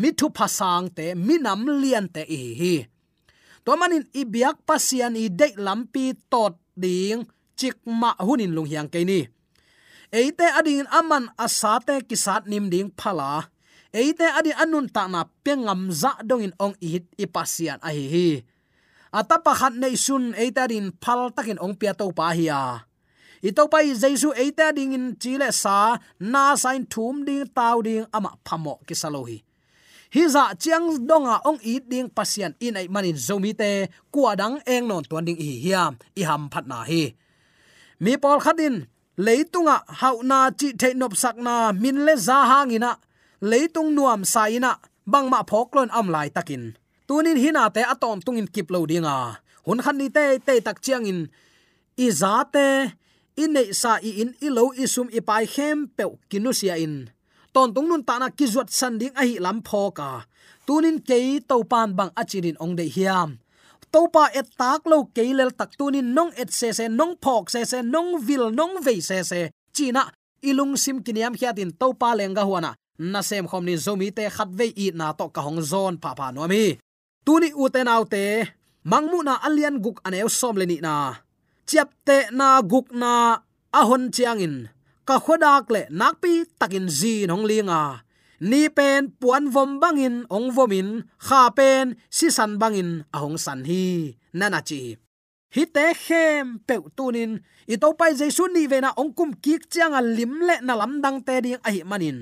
mi 0.00 0.10
thu 0.18 0.26
phasang 0.36 0.86
te 0.96 1.06
mi 1.26 1.34
nam 1.38 1.62
lian 1.82 2.06
te 2.14 2.22
i 2.26 2.40
hi. 2.60 2.74
To 3.64 3.70
manin 3.80 4.04
ibiak 4.20 4.56
pasian 4.68 5.14
i 5.14 5.30
de 5.30 5.48
lampi 5.66 6.14
tot 6.32 6.54
ding 6.82 7.20
chik 7.58 7.76
ma 8.00 8.10
hunin 8.26 8.54
lung 8.56 8.68
hiang 8.70 8.90
ke 8.92 9.00
ni. 9.06 9.20
Eite 10.10 10.46
ading 10.58 10.86
aman 10.98 11.24
asate 11.44 12.02
kisat 12.08 12.42
nim 12.50 12.66
ding 12.72 12.90
phala 12.98 13.32
eite 13.96 14.26
adi 14.38 14.52
anun 14.62 14.86
ta 14.92 15.08
na 15.08 15.24
pengam 15.44 15.88
za 16.00 16.12
dongin 16.28 16.52
ong 16.60 16.76
i 16.84 17.00
ipasian 17.24 17.80
a 17.80 17.90
hi. 17.96 18.04
Hi 18.12 18.28
atapa 19.16 19.52
khat 19.56 19.74
nei 19.80 19.96
sun 19.96 20.36
eita 20.36 20.68
din 20.68 20.92
phal 21.02 21.32
takin 21.36 21.56
ong 21.64 21.74
pia 21.80 21.92
to 21.96 22.12
pa 22.12 22.36
hi 22.36 22.46
a 22.52 22.84
ito 23.48 23.62
pai 23.72 23.94
jesu 23.96 24.28
eita 24.42 24.66
ding 24.76 24.92
in 24.96 25.06
chile 25.22 25.48
sa 25.62 25.96
na 26.20 26.42
sain 26.62 26.84
thum 26.92 27.24
ding 27.24 27.48
tau 27.56 27.78
ding 27.86 28.04
ama 28.16 28.30
phamo 28.46 28.74
kisalohi 28.88 29.38
hi. 30.14 30.22
Za 30.34 30.44
chiang 30.60 30.86
donga 31.08 31.40
ong 31.48 31.60
i 31.64 31.80
ding 31.80 32.08
pasian 32.16 32.52
in 32.60 32.76
ai 32.80 32.88
manin 32.92 33.16
zomi 33.26 33.52
te 33.60 33.88
kuadang 34.12 34.56
eng 34.68 34.84
non 34.88 35.04
tuan 35.08 35.24
ding 35.28 35.40
hi 35.40 35.52
hiam 35.64 35.92
i 36.20 36.22
ham 36.28 36.42
phat 36.52 36.64
na 36.68 36.84
hi. 36.90 37.02
Mi 38.02 38.12
pol 38.22 38.40
khatin 38.44 38.84
leitunga 39.24 39.76
hauna 40.00 40.38
chi 40.58 40.68
theinop 40.80 41.12
sakna 41.22 41.54
min 41.82 41.96
le 42.06 42.14
za 42.26 42.38
hangina 42.50 42.92
leitung 43.40 43.92
nuam 43.94 44.24
saina 44.24 44.80
bangma 45.04 45.44
phoklon 45.44 45.90
am 45.92 46.08
lai 46.08 46.28
takin. 46.30 46.76
Tunin 47.06 47.36
hina 47.36 47.70
te 47.70 47.82
aton 47.84 48.20
tungin 48.24 48.48
kip 48.54 48.70
lo 48.70 48.86
dinga. 48.86 49.36
Hun 49.66 49.82
khan 49.84 49.96
ni 49.98 50.08
te 50.08 50.38
te 50.46 50.60
tak 50.60 50.80
chiang 50.84 51.06
in. 51.06 51.20
I 51.96 52.10
za 52.10 52.44
te 52.44 52.66
in 53.36 53.52
nei 53.52 53.72
sa 53.72 53.98
i 54.02 54.10
in, 54.22 54.34
i 54.40 54.48
lo 54.48 54.72
i 54.72 54.86
sum 54.86 55.08
i 55.12 55.20
pai 55.20 55.44
khem 55.46 55.88
pe 55.96 56.04
kinusia 56.30 56.76
in. 56.76 57.10
Ton 57.52 57.72
tung 57.74 57.88
nun 57.88 58.04
ta 58.04 58.18
na 58.18 58.28
kizuat 58.28 58.70
san 58.70 58.98
ding 58.98 59.14
a 59.20 59.22
hi 59.28 59.36
lam 59.38 59.62
pho 59.62 59.90
ka. 59.98 60.24
Tunin 60.66 60.98
ke 61.08 61.40
to 61.48 61.56
pan 61.64 61.94
bang 61.96 62.12
achirin 62.20 62.58
ong 62.60 62.74
de 62.76 62.84
hiam. 62.88 63.38
Topa 63.92 64.24
et 64.34 64.48
tak 64.58 64.82
lo 64.90 65.08
keilel 65.16 65.50
tak 65.54 65.70
tunin 65.78 66.08
nong 66.16 66.32
et 66.36 66.50
se 66.50 66.72
se, 66.72 66.84
nong 66.88 67.14
phok 67.22 67.48
se 67.54 67.64
se, 67.64 67.78
nong 67.82 68.18
vil, 68.26 68.50
nong 68.50 68.82
ve 68.84 69.00
se 69.00 69.22
se. 69.22 69.40
China 69.72 70.02
ilung 70.42 70.76
sim 70.76 70.98
kiniam 71.04 71.34
khiatin 71.38 71.70
topa 71.80 72.12
lenga 72.18 72.42
huana 72.44 72.74
na 72.98 73.20
sem 73.22 73.44
khom 73.50 73.64
ni 73.64 73.74
zomi 73.76 74.08
te 74.16 74.24
khat 74.36 74.48
ve 74.58 74.66
i 74.84 74.86
na 74.94 75.12
to 75.18 75.28
ka 75.34 75.40
hong 75.46 75.60
zon 75.70 75.94
pa 76.02 76.10
pa 76.18 76.30
no 76.34 76.46
mi 76.52 76.64
tuni 77.26 77.50
u 77.62 77.66
te 77.74 77.80
nau 77.82 78.02
te 78.06 78.24
mangmu 78.90 79.18
na 79.26 79.34
alian 79.46 79.82
guk 79.82 79.98
aneu 80.06 80.30
som 80.30 80.54
le 80.60 80.64
ni 80.70 80.78
na. 80.86 80.94
Chep 81.66 81.90
te 82.06 82.18
na 82.38 82.62
guk 82.62 82.86
na 82.94 83.42
ahon 83.74 84.04
chiang 84.14 84.40
in. 84.46 84.56
Ka 85.08 85.18
khodak 85.24 85.66
le 85.74 85.82
nakpi 85.90 86.46
takin 86.60 86.86
ji 86.98 87.26
nong 87.26 87.44
linga. 87.50 88.06
Ni 88.50 88.62
pen 88.76 89.02
puan 89.20 89.44
vom 89.54 89.70
bangin 89.82 90.16
ong 90.36 90.48
vomin 90.54 90.88
kha 91.26 91.50
pen 91.58 91.86
si 92.16 92.26
san 92.36 92.52
bangin 92.60 92.90
ahong 93.16 93.38
san 93.44 93.60
hi. 93.68 94.14
Nana 94.38 94.60
chi. 94.68 94.80
Hi 95.54 95.62
te 95.74 95.86
khem 96.04 96.62
pe 96.66 96.74
tunin 96.96 97.32
i 97.72 97.74
to 97.82 97.88
pai 97.98 98.12
jesu 98.20 98.44
ni 98.54 98.62
ve 98.70 98.78
na 98.84 98.90
ong 99.00 99.10
kum 99.18 99.30
kik 99.44 99.62
chiang 99.72 99.98
a 99.98 100.02
lim 100.16 100.32
le 100.46 100.56
na 100.66 100.74
lam 100.80 100.92
dang 101.02 101.18
te 101.26 101.34
ding 101.44 101.62
a 101.66 101.68
hi 101.74 101.82
manin 101.90 102.18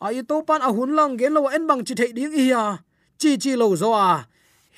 ai 0.00 0.22
to 0.22 0.42
pan 0.46 0.62
a 0.62 0.70
hun 0.70 0.94
long 0.98 1.18
gen 1.18 1.32
lo 1.34 1.46
en 1.56 1.66
bang 1.66 1.82
chi 1.86 1.94
thei 1.98 2.12
ding 2.16 2.32
ia 2.32 2.62
chi 3.20 3.30
chi 3.42 3.52
lo 3.60 3.66
zo 3.76 3.90
a. 3.92 4.26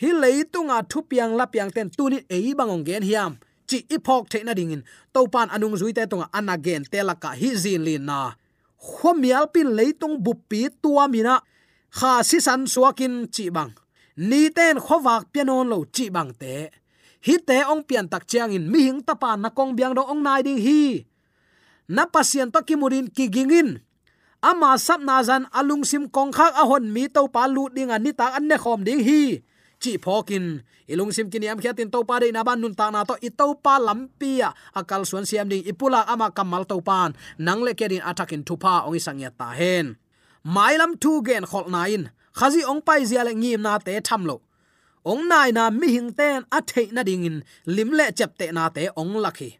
Hi 0.00 0.10
lei 0.22 0.44
tunga 0.52 0.78
thu 0.90 0.98
piang 1.10 1.36
la 1.38 1.44
piang 1.52 1.70
ten 1.76 1.88
tu 1.96 2.08
ni 2.08 2.18
e 2.28 2.54
bang 2.58 2.70
ong 2.74 2.84
gen 2.88 3.02
hiam. 3.02 3.32
Chi 3.68 3.78
ipok 3.94 4.24
the 4.30 4.38
na 4.44 4.52
ding 4.54 4.72
in. 4.72 4.82
To 5.14 5.20
pan 5.32 5.48
anung 5.54 5.76
zui 5.80 5.92
te 5.92 6.02
tunga 6.10 6.26
anagen 6.32 6.82
te 6.92 6.98
la 7.08 7.14
ka 7.14 7.30
hi 7.40 7.48
zin 7.62 7.84
lin 7.84 8.04
na. 8.08 8.32
Khomial 8.80 9.44
pin 9.52 9.68
leitung 9.78 10.16
bupi 10.24 10.68
tua 10.82 11.04
mina 11.12 11.34
kha 11.98 12.22
si 12.28 12.40
san 12.40 12.66
suakin 12.72 13.14
chi 13.34 13.44
bang. 13.56 13.72
Ni 14.16 14.48
ten 14.56 14.76
khowak 14.80 15.22
pianon 15.32 15.68
lo 15.72 15.78
chi 15.94 16.08
bang 16.16 16.32
te. 16.40 16.54
Hi 17.26 17.34
te 17.48 17.56
ong 17.72 17.82
pian 17.88 18.08
tak 18.08 18.24
chiang 18.30 18.52
in. 18.56 18.64
Mi 18.72 18.80
hing 18.88 19.00
tapa 19.08 19.36
na 19.36 19.48
kong 19.56 19.76
biang 19.76 19.94
do 19.96 20.02
ong 20.12 20.22
nai 20.24 20.42
ding 20.46 20.60
hi. 20.66 21.04
Na 21.88 22.02
pasien 22.06 22.48
to 22.54 22.60
kimurin 22.68 23.06
kigingin 23.16 23.68
ama 24.40 24.76
sap 24.80 25.00
na 25.04 25.20
zan 25.22 25.44
alung 25.52 25.84
sim 25.84 26.08
kong 26.08 26.32
khak 26.32 26.56
a 26.56 26.64
hon 26.64 26.88
mi 26.94 27.08
to 27.08 27.28
pa 27.28 27.44
lu 27.44 27.68
ding 27.76 27.92
ani 27.92 28.12
ta 28.12 28.26
an 28.36 28.48
ne 28.48 28.56
khom 28.56 28.80
ding 28.84 29.04
hi. 29.04 29.44
Chi 29.80 29.96
phokin 29.96 30.60
ilung 30.92 31.12
sim 31.12 31.28
kini 31.32 31.48
am 31.48 31.60
khiatin 31.60 31.88
to 31.92 32.04
pa 32.08 32.20
de 32.20 32.28
na 32.32 32.44
ban 32.44 32.60
nun 32.60 32.74
ta 32.74 32.86
na 32.94 33.04
to 33.08 33.14
i 33.20 33.28
to 33.28 33.46
pa 33.64 33.74
lampia 33.86 34.48
akal 34.76 35.02
suan 35.08 35.24
siam 35.28 35.48
ding 35.48 35.64
ipula 35.70 36.04
ama 36.12 36.28
kamal 36.36 36.64
to 36.70 36.76
pan. 36.88 37.12
Nang 37.38 37.60
le 37.66 37.72
kedin 37.78 38.04
atakin 38.10 38.42
thupa 38.44 38.88
ong 38.88 38.96
isang 38.96 39.20
ya 39.20 39.30
ta 39.40 39.48
hen. 39.52 39.96
Mailam 40.44 40.96
tu 41.02 41.20
gen 41.26 41.44
khol 41.50 41.66
nain 41.68 42.02
khazi 42.38 42.60
ong 42.70 42.80
pai 42.86 43.04
zia 43.08 43.22
le 43.28 43.32
ngim 43.36 43.60
na 43.64 43.76
te 43.86 43.92
tham 44.00 44.24
lo. 44.28 44.36
Ong 45.04 45.22
nai 45.30 45.48
na 45.56 45.64
mi 45.72 45.88
hing 45.96 46.12
ten 46.18 46.44
a 46.56 46.58
thei 46.60 46.88
na 46.92 47.02
ding 47.08 47.24
in. 47.28 47.36
Lim 47.64 47.90
le 47.98 48.06
chep 48.18 48.36
te 48.40 48.46
na 48.56 48.64
te 48.76 48.88
ong 49.00 49.16
lakhi 49.24 49.50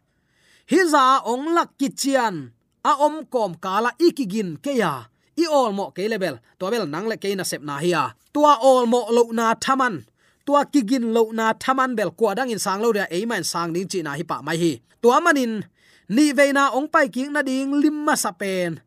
hi 0.71 0.79
za 0.93 1.19
ong 1.31 1.45
lak 1.55 1.69
ki 1.79 1.89
chian 2.01 2.35
a 2.83 2.91
om 3.05 3.25
kom 3.33 3.55
kala 3.55 3.91
ikigin 3.97 4.57
keya. 4.63 5.07
I 5.37 5.45
ol 5.47 5.71
mo 5.71 5.85
ke 5.95 6.03
level 6.11 6.35
to 6.59 6.65
bel 6.71 6.85
nang 6.85 7.07
le 7.07 7.15
ke 7.17 7.31
na 7.35 7.43
sep 7.43 7.61
na 7.63 7.79
hiya. 7.83 8.13
Tua 8.33 8.59
ol 8.61 8.85
mo 8.85 9.07
lo 9.09 9.23
na 9.31 9.55
thaman. 9.55 10.05
Tua 10.45 10.65
kigin 10.65 11.13
lo 11.15 11.31
na 11.31 11.53
thaman 11.53 11.95
bel 11.97 12.11
ko 12.19 12.33
dang 12.37 12.51
in 12.53 12.59
sang 12.59 12.81
lo 12.83 12.91
ria 12.91 13.05
e 13.07 13.25
man 13.25 13.43
sang 13.43 13.71
ding 13.73 13.87
chi 13.91 13.99
na 14.03 14.17
hi 14.19 14.23
pa 14.23 14.41
mai 14.45 14.57
hi. 14.57 14.71
Tua 15.01 15.17
manin, 15.23 15.65
ni 16.09 16.25
ve 16.37 16.53
na 16.53 16.69
ong 16.77 16.87
pai 16.93 17.07
king 17.09 17.31
na 17.33 17.41
ding 17.41 17.71
limma 17.81 18.13
sa 18.13 18.31
pen. 18.31 18.81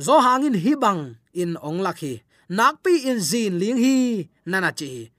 Zo 0.00 0.18
hangin 0.24 0.56
hi 0.64 0.72
bang 0.74 1.00
in 1.36 1.52
ong 1.60 1.80
lakhi 1.86 2.24
nakpi 2.50 3.06
in 3.06 3.20
zin 3.22 3.62
ling 3.62 3.78
hi 3.78 3.96
nana 4.50 4.72
chi. 4.72 5.12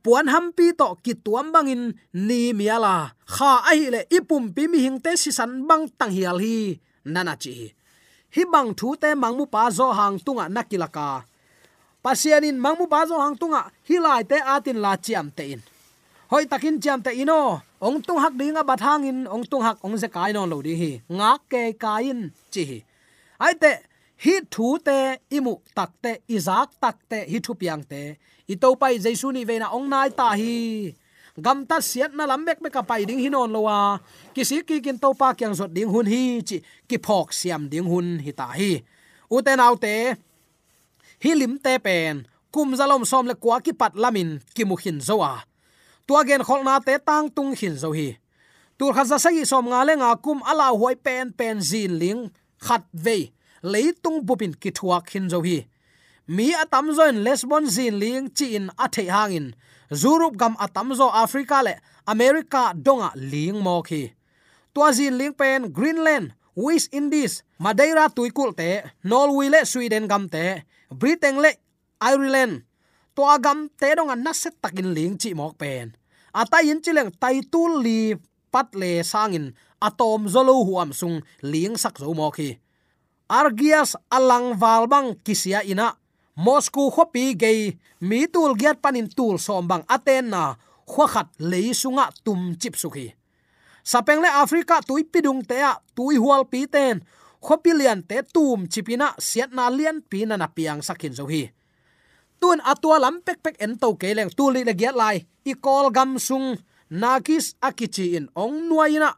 Puan 0.00 0.32
hampi 0.32 0.72
to 0.72 0.96
ki 1.04 1.12
tuam 1.24 1.52
bangin 1.52 1.92
ni 2.16 2.56
miala. 2.56 3.12
Kha 3.28 3.52
ai 3.70 3.92
le 3.92 4.00
ipum 4.08 4.44
pi 4.54 4.64
mi 4.72 4.78
hing 4.84 4.98
te 5.04 5.12
si 5.22 5.30
san 5.38 5.68
bang 5.68 5.84
tang 5.98 6.12
hial 6.16 6.38
hi 6.40 6.80
nana 7.04 7.34
chi. 7.42 7.72
Hi 8.34 8.42
bang 8.52 8.70
thu 8.78 8.96
te 9.02 9.14
mangmu 9.22 9.44
pa 9.54 9.70
zo 9.70 9.86
hang 9.98 10.18
tunga 10.24 10.44
nakilaka 10.48 11.08
pasianin 12.02 12.56
mangmu 12.56 12.88
pa 12.88 13.04
zo 13.08 13.20
hang 13.20 13.36
tunga, 13.36 13.62
hi 13.88 13.96
lai 14.00 14.22
te 14.24 14.36
atin 14.54 14.78
la 14.84 14.96
chiam 14.96 15.28
te 15.36 15.44
in. 15.54 15.60
Hoi 16.30 16.44
takin 16.46 16.80
chiam 16.82 17.00
te 17.04 17.10
ino, 17.22 17.60
ong 17.80 17.98
tung 18.06 18.20
hak 18.22 18.34
dinga 18.40 18.62
bat 18.64 18.80
hangin 18.80 19.26
ong 19.26 19.44
tung 19.50 19.64
hak 19.66 19.78
ong 19.84 19.96
ze 20.02 20.08
kai 20.08 20.32
non 20.32 20.48
lo 20.52 20.62
di 20.62 20.74
hi. 20.82 20.92
Nga 21.16 21.32
ke 21.50 21.62
kain 21.82 22.20
chi 22.52 22.62
hi. 22.70 22.78
Ai 23.44 23.54
te, 23.62 23.72
hi 24.24 24.34
thu 24.52 24.78
te 24.86 24.98
imu 25.36 25.54
tak 25.76 25.90
te 26.02 26.12
izak 26.36 26.68
tak 26.80 26.96
te, 27.10 27.18
hi 27.32 27.38
thu 27.44 27.52
piang 27.60 27.82
te. 27.84 28.16
I 28.52 28.54
to 28.62 28.74
pai 28.80 28.94
jaisu 29.04 29.28
ni 29.32 29.44
veina 29.48 29.66
na 29.68 29.74
ong 29.76 29.86
nai 29.92 30.08
ta 30.18 30.28
hi 30.40 30.54
gam 31.36 31.66
ta 31.68 31.78
siat 31.78 32.16
na 32.16 32.26
lambek 32.26 32.58
mek 32.64 32.72
ka 32.72 32.82
pai 32.82 33.04
ding 33.04 33.20
hinon 33.22 33.52
lowa 33.52 34.00
kisi 34.34 34.64
ki 34.66 34.80
kin 34.80 34.98
to 34.98 35.14
pa 35.14 35.34
kyang 35.34 35.54
zot 35.54 35.70
ding 35.70 35.90
hun 35.92 36.06
hi, 36.06 36.40
chi 36.42 36.58
ki 36.88 36.96
phok 36.98 37.30
siam 37.30 37.68
ding 37.68 37.86
hun 37.86 38.18
hi 38.24 38.32
ta 38.32 38.50
hi. 38.56 38.82
U 39.30 39.38
te 39.44 39.54
nau 39.54 39.78
te, 39.78 40.16
hi 41.22 41.30
lim 41.38 41.54
te 41.62 41.78
pen, 41.78 42.26
kum 42.50 42.74
zalom 42.74 43.06
som 43.06 43.26
le 43.30 43.34
kwa 43.38 43.62
ki 43.62 43.72
pat 43.76 43.94
lamin 43.94 44.40
ki 44.54 44.66
mu 44.66 44.74
hin 44.74 44.98
zowa 44.98 45.46
tua 46.10 46.26
gen 46.26 46.42
khol 46.42 46.64
na 46.66 46.80
te 46.82 46.98
tang 46.98 47.30
tung 47.30 47.54
hin 47.54 47.76
zo 47.78 47.92
hi. 47.94 48.08
Tur 48.74 48.90
khaza 48.96 49.16
sagi 49.22 49.44
som 49.46 49.70
nga 49.70 49.86
le 49.86 49.94
nga 50.00 50.10
kum 50.24 50.42
ala 50.50 50.66
huai 50.74 50.96
pen 51.06 51.30
pen 51.38 51.62
zin 51.70 51.92
ling, 52.02 52.22
khat 52.66 52.82
ve 53.04 53.30
leitung 53.72 54.18
bupin 54.26 54.54
ki 54.62 54.70
thuak 54.74 55.06
hin 55.14 55.30
zo 55.30 55.38
hi. 55.46 55.58
Mi 56.26 56.50
atam 56.62 56.90
zoin 56.96 57.22
lesbon 57.26 57.70
zin 57.76 57.94
ling, 58.02 58.26
chi 58.36 58.46
in 58.58 58.66
athe 58.84 59.04
hangin 59.14 59.54
zurup 59.92 60.36
gam 60.36 60.54
atamzo 60.58 61.10
africa 61.10 61.62
le 61.62 61.74
america 62.06 62.72
donga 62.74 63.10
ling 63.14 63.58
mo 63.62 63.82
khi 63.82 64.10
tua 64.72 64.94
zin 64.94 65.18
ling 65.18 65.34
pen 65.34 65.70
greenland, 65.70 66.32
west 66.54 66.94
indies, 66.94 67.42
madeira 67.58 68.06
tuikul 68.08 68.54
te, 68.54 68.86
norway 69.02 69.50
le 69.50 69.66
sweden 69.66 70.06
gam 70.06 70.30
te, 70.30 70.62
britain 70.90 71.42
le 71.42 71.58
ireland. 72.00 72.62
To 73.18 73.26
agam 73.26 73.66
te 73.74 73.94
donga 73.98 74.14
na 74.14 74.32
set 74.32 74.54
takin 74.62 74.94
ling 74.94 75.18
chi 75.18 75.34
mok 75.34 75.58
pen. 75.58 75.92
Ata 76.30 76.62
yin 76.62 76.78
chileng 76.78 77.10
tai 77.18 77.42
tu 77.42 77.66
li 77.82 78.14
pat 78.54 78.70
le 78.78 79.02
sangin 79.02 79.50
atom 79.82 80.30
zolo 80.30 80.62
huam 80.62 80.94
sung 80.94 81.18
ling 81.42 81.74
sak 81.74 81.98
zo 81.98 82.14
mo 82.14 82.30
khi 82.30 82.54
argias 83.30 83.94
alang 84.10 84.58
valbang 84.58 85.14
kisia 85.22 85.62
ina 85.62 85.94
moscow 86.44 86.88
khopi 86.94 87.36
gei 87.42 87.60
mi 88.08 88.20
tul 88.32 88.52
giat 88.60 88.80
panin 88.82 89.08
tul 89.16 89.36
sombang 89.46 89.84
aten 89.96 90.24
na 90.32 90.42
khwa 90.90 91.06
khat 91.12 91.28
leisunga 91.50 92.06
tum 92.24 92.40
chip 92.60 92.74
sukhi. 92.82 93.08
Sapeng 93.90 94.20
le 94.24 94.30
africa 94.42 94.80
tui 94.88 95.02
pidung 95.12 95.42
te 95.48 95.58
a 95.70 95.72
tui 95.96 96.16
hual 96.16 96.42
pi 96.52 96.60
ten. 96.74 96.96
Khopi 97.44 97.72
lian 97.80 98.00
te 98.08 98.16
tum 98.34 98.68
chipina 98.72 99.08
siat 99.28 99.50
na 99.56 99.64
lian 99.68 99.98
pi 100.10 100.24
na 100.24 100.36
na 100.36 100.48
piang 100.56 100.80
sakin 100.88 101.14
zo 101.18 101.24
hi. 101.32 101.42
Tun 102.40 102.58
atwa 102.72 102.96
lam 103.04 103.16
pek 103.26 103.38
pek 103.44 103.56
en 103.64 103.76
to 103.80 103.88
ke 104.00 104.08
leng 104.16 104.32
tu 104.36 104.44
li 104.54 104.64
le 104.64 104.74
giat 104.80 104.96
lai. 104.96 105.16
I 105.50 105.52
kol 105.64 105.86
gam 105.96 106.18
sung 106.18 106.56
nakis 106.90 107.46
akichi 107.60 108.16
in 108.16 108.26
ong 108.34 108.68
nuaina 108.68 109.10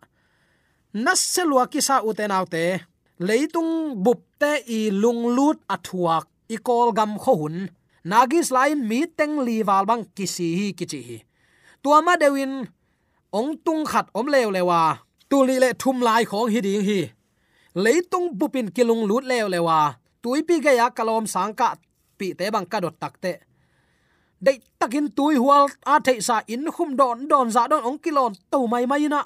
naselwa 0.94 1.66
kisa 1.72 2.02
uten 2.08 2.30
autte 2.30 2.64
leitung 3.18 3.96
bupte 4.04 4.52
i 4.68 4.90
lunglut 4.90 5.58
athuak 5.74 6.31
i 6.54 6.56
kol 6.66 6.88
gam 6.98 7.12
kho 7.22 7.32
hun 7.40 7.56
nagis 8.10 8.48
lain 8.56 8.78
mi 8.90 9.00
teng 9.18 9.34
li 9.46 9.56
wal 9.68 9.84
bang 9.90 10.02
kisi 10.16 10.48
hi 10.58 10.66
kichi 10.78 11.00
hi 11.08 11.18
tua 11.82 11.98
ma 12.06 12.14
dewin 12.22 12.52
ong 13.38 13.50
tung 13.64 13.82
khat 13.90 14.06
om 14.18 14.26
lew 14.34 14.48
lewa 14.56 14.80
tu 15.30 15.38
li 15.48 15.56
le 15.62 15.70
thum 15.82 15.96
lai 16.06 16.22
khong 16.30 16.48
hi 16.52 16.60
ding 16.66 16.84
hi 16.88 17.00
leitung 17.84 18.26
bupin 18.38 18.68
kilung 18.76 19.02
lut 19.08 19.24
lew 19.30 19.46
lewa 19.54 19.78
tuipi 20.22 20.60
ga 20.64 20.72
ya 20.80 20.86
kalom 20.96 21.24
sangka 21.34 21.68
pi 22.18 22.26
te 22.38 22.44
bang 22.54 22.66
ka 22.72 22.78
dot 22.84 22.96
takte 23.02 23.32
dei 24.44 24.58
takin 24.80 25.06
tui 25.16 25.34
hual 25.42 25.64
a 25.92 25.94
thei 26.06 26.18
sa 26.28 26.36
in 26.54 26.64
khum 26.74 26.90
don 27.00 27.18
don 27.30 27.48
za 27.54 27.62
don 27.70 27.82
ong 27.88 27.98
kilon 28.04 28.32
to 28.52 28.58
mai 28.72 28.84
mai 28.90 29.06
na 29.14 29.22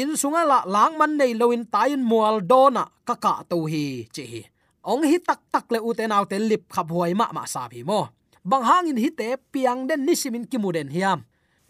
in 0.00 0.10
sunga 0.20 0.42
la 0.50 0.58
lang 0.74 0.94
man 1.00 1.12
nei 1.20 1.32
loin 1.40 1.62
tayin 1.72 2.02
mual 2.10 2.36
dona 2.50 2.84
ka 3.08 3.14
ka 3.24 3.32
to 3.50 3.56
hi 3.72 3.84
chi 4.14 4.24
hi 4.32 4.42
ong 4.82 5.06
hi 5.06 5.18
tak 5.22 5.40
tak 5.50 5.70
le 5.70 5.78
uten 5.78 6.12
au 6.12 6.24
te 6.26 6.38
lip 6.38 6.66
khap 6.74 6.90
huai 6.90 7.14
ma 7.14 7.30
ma 7.32 7.46
sa 7.46 7.68
bi 7.70 7.82
mo. 7.82 8.08
Bang 8.44 8.86
in 8.86 8.98
hi 8.98 9.10
te 9.10 9.36
piang 9.52 9.86
den 9.86 10.06
nisimin 10.06 10.46
kimuden 10.50 10.90
hiam. 10.90 11.22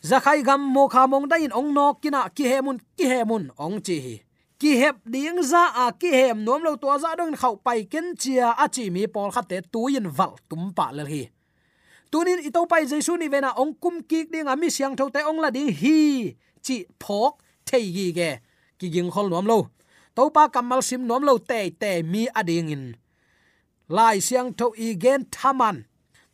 Zakhai 0.02 0.42
gam 0.42 0.60
mo 0.60 0.88
kha 0.88 1.06
mong 1.06 1.28
da 1.28 1.36
in 1.36 1.52
ong 1.52 1.70
nok 1.74 2.02
kina 2.02 2.28
ki 2.34 2.44
hemun 2.48 2.80
ki 2.96 3.04
hemun 3.06 3.52
ong 3.58 3.80
chi 3.84 3.96
hi. 4.00 4.16
Ki 4.58 4.78
hep 4.78 4.96
ding 5.04 5.42
za 5.42 5.74
a, 5.74 5.92
ki 5.92 6.10
hem 6.10 6.44
nom 6.44 6.62
lo 6.62 6.76
to 6.78 6.86
za 6.98 7.14
dong 7.18 7.34
khau 7.34 7.58
pai 7.58 7.84
ken 7.84 8.14
chia 8.16 8.54
a 8.54 8.66
chi 8.68 8.90
mi 8.90 9.06
pol 9.06 9.30
kha 9.34 9.42
te 9.42 9.58
tuin 9.72 10.06
val 10.06 10.34
tum 10.48 10.72
pa 10.76 10.90
le 10.94 11.04
hi. 11.04 11.22
Tunin 12.10 12.40
ito 12.44 12.66
pai 12.70 12.86
jesu 12.86 13.16
ni 13.16 13.28
vena 13.28 13.50
ong 13.58 13.74
kum 13.82 14.02
kik 14.04 14.30
ding 14.32 14.48
ami 14.48 14.70
siang 14.70 14.94
tho 14.96 15.10
te 15.10 15.20
ong 15.24 15.40
la 15.42 15.50
ding 15.50 15.70
hi, 15.80 16.30
chi 16.64 16.76
phok, 17.00 17.42
thei 17.66 17.84
gi 17.94 18.06
ge. 18.18 18.30
Ki 18.78 18.86
ging 18.92 19.10
khol 19.10 19.28
nom 19.30 19.46
lo. 19.46 19.58
To 20.14 20.30
pa 20.30 20.48
kamal 20.48 20.82
sim 20.82 21.06
nom 21.06 21.22
lo 21.24 21.38
te 21.38 21.70
te 21.70 22.02
mi 22.02 22.28
ading 22.30 22.70
in 22.74 22.84
lai 23.88 24.20
siang 24.20 24.52
tho 24.58 24.72
i 24.76 24.94
gen 24.94 25.24
thaman. 25.30 25.84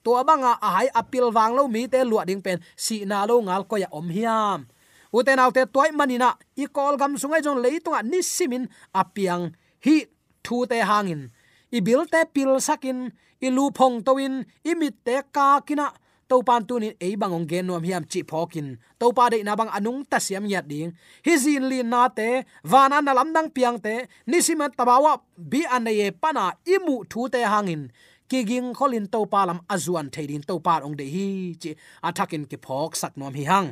To 0.04 0.10
abanga 0.20 0.58
a 0.60 0.68
hai 0.76 0.88
apil 1.00 1.32
wang 1.36 1.54
lo 1.56 1.68
mi 1.68 1.86
te 1.86 2.04
lua 2.04 2.24
ding 2.24 2.42
pen, 2.42 2.58
si 2.76 3.04
na 3.04 3.24
lo 3.24 3.40
ngal 3.42 3.64
ko 3.70 3.76
ya 3.76 3.88
om 3.92 4.08
hiam. 4.08 4.66
Uten 5.12 5.40
autte 5.40 5.64
toy 5.72 5.90
manina 5.92 6.36
i 6.56 6.66
kol 6.66 6.96
gam 7.00 7.16
sungai 7.16 7.40
jong 7.44 7.60
leitunga 7.64 8.00
nisimin 8.04 8.68
apiang 8.92 9.52
hi 9.84 9.96
thu 10.44 10.66
te 10.70 10.78
hangin. 10.80 11.30
I 11.72 11.80
bil 11.80 12.04
te 12.12 12.24
pil 12.34 12.60
sakin, 12.60 13.12
i 13.40 13.48
lu 13.50 13.70
phong 13.76 14.00
towin, 14.06 14.44
i 14.64 14.72
mit 14.74 15.04
te 15.04 15.20
ka 15.32 15.60
kina 15.66 15.92
to 16.28 16.42
pan 16.48 16.62
tu 16.68 16.74
ni 16.82 16.88
ei 17.00 17.14
bangong 17.20 17.46
gen 17.50 17.66
nom 17.66 17.82
hiam 17.82 18.04
chi 18.10 18.20
phokin. 18.30 18.68
To 19.00 19.06
pa 19.16 19.24
de 19.32 19.42
na 19.42 19.56
bang 19.58 19.70
anung 19.76 20.00
ta 20.10 20.18
siam 20.26 20.44
yat 20.52 20.68
ding. 20.68 20.92
Hi 21.24 21.32
zin 21.42 21.64
li 21.70 21.82
na 21.82 22.08
te 22.08 22.28
wana 22.70 22.98
na 23.02 23.12
lam 23.18 23.32
dang 23.36 23.48
piang 23.56 23.78
te 23.86 23.94
nisima 24.30 24.66
tabawa 24.78 25.12
bi 25.50 25.60
anaye 25.76 26.08
pana 26.22 26.44
imu 26.74 26.96
thu 27.10 27.28
te 27.32 27.40
hangin. 27.52 27.82
Kiging 28.28 28.74
kholin 28.76 29.06
to 29.12 29.20
palam 29.32 29.58
azuan 29.74 30.08
theidin 30.12 30.44
to 30.48 30.54
par 30.66 30.80
ong 30.86 30.96
de 31.00 31.06
hi 31.14 31.28
chi 31.62 31.70
athakin 32.08 32.44
ki 32.50 32.56
phok 32.64 32.92
sak 33.00 33.12
nom 33.16 33.34
hi 33.38 33.44
hang. 33.50 33.68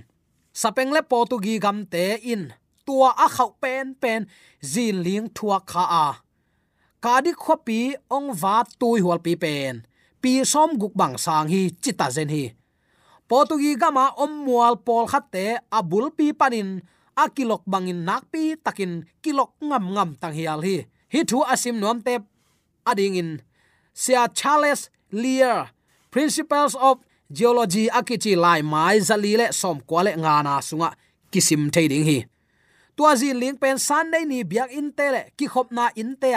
Sapeng 0.61 0.91
le 0.97 1.03
portugi 1.11 1.55
gam 1.65 1.79
te 1.93 2.05
in. 2.33 2.43
Tua 2.87 3.11
a 3.25 3.27
khau 3.37 3.51
pen 3.63 3.87
pen 4.03 4.21
zin 4.73 4.97
ling 5.07 5.29
thua 5.37 5.59
kha 5.71 5.85
a. 6.05 6.09
Kadi 7.05 7.33
khopi 7.43 7.81
ong 8.17 8.29
va 8.43 8.57
tui 8.81 9.01
hol 9.05 9.21
pi 9.27 9.35
pen 9.45 9.75
pi 10.27 10.43
som 10.43 10.75
guk 10.75 10.91
bang 10.99 11.15
sang 11.15 11.47
hi 11.47 11.71
chita 11.83 12.11
zen 12.11 12.27
hi. 12.35 12.51
Potugi 13.31 13.79
gama 13.79 14.11
om 14.19 14.33
mual 14.43 14.75
pol 14.87 15.07
khatte 15.07 15.63
abul 15.79 16.11
pi 16.19 16.35
panin 16.41 16.83
akilok 17.15 17.63
bangin 17.63 18.03
nak 18.03 18.27
pi 18.33 18.59
takin 18.65 19.07
kilok 19.23 19.55
ngam 19.63 19.85
ngam 19.95 20.11
tang 20.21 20.35
hial 20.35 20.61
hi. 20.67 20.77
Hi 21.15 21.21
thu 21.31 21.47
asim 21.53 21.79
nom 21.79 22.03
te 22.07 22.19
ading 22.91 23.15
in. 23.23 23.31
Sia 23.95 24.27
charles 24.39 24.91
lear, 25.15 25.71
principles 26.11 26.75
of 26.75 26.99
geology 27.31 27.87
akichi 27.99 28.35
lai 28.35 28.67
mai 28.73 28.99
zali 29.09 29.33
le 29.39 29.47
som 29.61 29.79
kwale 29.89 30.11
nga 30.23 30.43
na 30.43 30.59
sunga 30.59 30.91
kisim 31.31 31.71
thading 31.75 32.03
hi. 32.11 32.19
Tua 32.97 33.15
ling 33.15 33.59
pen 33.63 33.79
san 33.79 34.11
nei 34.11 34.25
ni 34.27 34.43
biak 34.51 34.75
in 34.75 34.91
te 34.91 35.07
le 35.15 35.23
ki 35.39 35.47
khop 35.53 35.71
na 35.71 35.85
in 35.95 36.19
te 36.19 36.35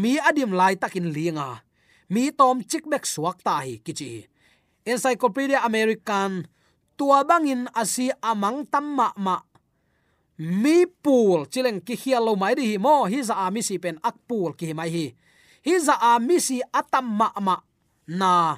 mi 0.00 0.18
adim 0.28 0.50
lai 0.58 0.74
takin 0.82 1.06
linga 1.14 1.62
mi 2.12 2.32
tom 2.32 2.64
chik 2.64 2.84
bek 2.88 3.04
suak 3.06 3.42
ta 3.46 3.60
hi, 3.64 3.80
kichi. 3.84 4.26
Encyclopedia 4.84 5.60
american, 5.64 6.48
tua 6.96 7.24
bangin 7.24 7.68
asi 7.74 8.08
amang 8.22 8.64
tamma 8.72 9.12
ma 9.16 9.36
mi 10.38 10.86
pool, 10.86 11.50
chileng 11.50 11.82
ki 11.82 11.98
hialo 11.98 12.38
mai 12.38 12.54
di 12.54 12.78
mo, 12.78 13.10
hi 13.10 13.18
za 13.22 13.34
ami 13.46 13.58
si 13.58 13.74
pen 13.82 13.98
ak 13.98 14.22
pool 14.30 14.54
ki 14.54 14.70
mai 14.70 14.90
hi. 14.90 15.06
Hi 15.66 15.74
za 15.82 15.98
ami 16.14 16.38
si 16.38 16.62
atam 16.70 17.10
ma 17.18 17.28
ma. 17.42 17.58
Na, 18.08 18.56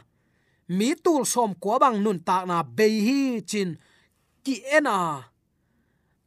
mi 0.68 0.94
tul 0.94 1.24
som 1.26 1.56
ko 1.56 1.80
bang 1.80 1.98
nun 2.04 2.20
ta 2.20 2.44
na 2.44 2.62
be 2.62 2.86
hi 2.86 3.40
chin 3.42 3.74
ki 4.44 4.62
ena 4.76 5.24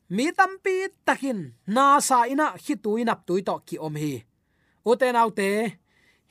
mi 0.10 0.30
tampi 0.34 0.90
takin, 1.06 1.54
na 1.70 2.02
sa 2.02 2.26
ina 2.26 2.58
khi 2.58 2.76
tuinap 2.76 3.26
tuito 3.26 3.62
ki 3.62 3.78
om 3.78 3.96
hi. 3.96 4.26
Uten 4.84 5.16
autte 5.16 5.80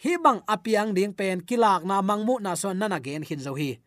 hi 0.02 0.18
bang 0.18 0.42
apiang 0.50 0.90
ding 0.90 1.14
pen 1.14 1.38
kilak 1.46 1.86
na 1.86 2.02
mangmu 2.02 2.42
na 2.42 2.58
son 2.58 2.74
na 2.74 2.98
gen 2.98 3.22
hin 3.22 3.38
zo 3.38 3.54
hi. 3.54 3.78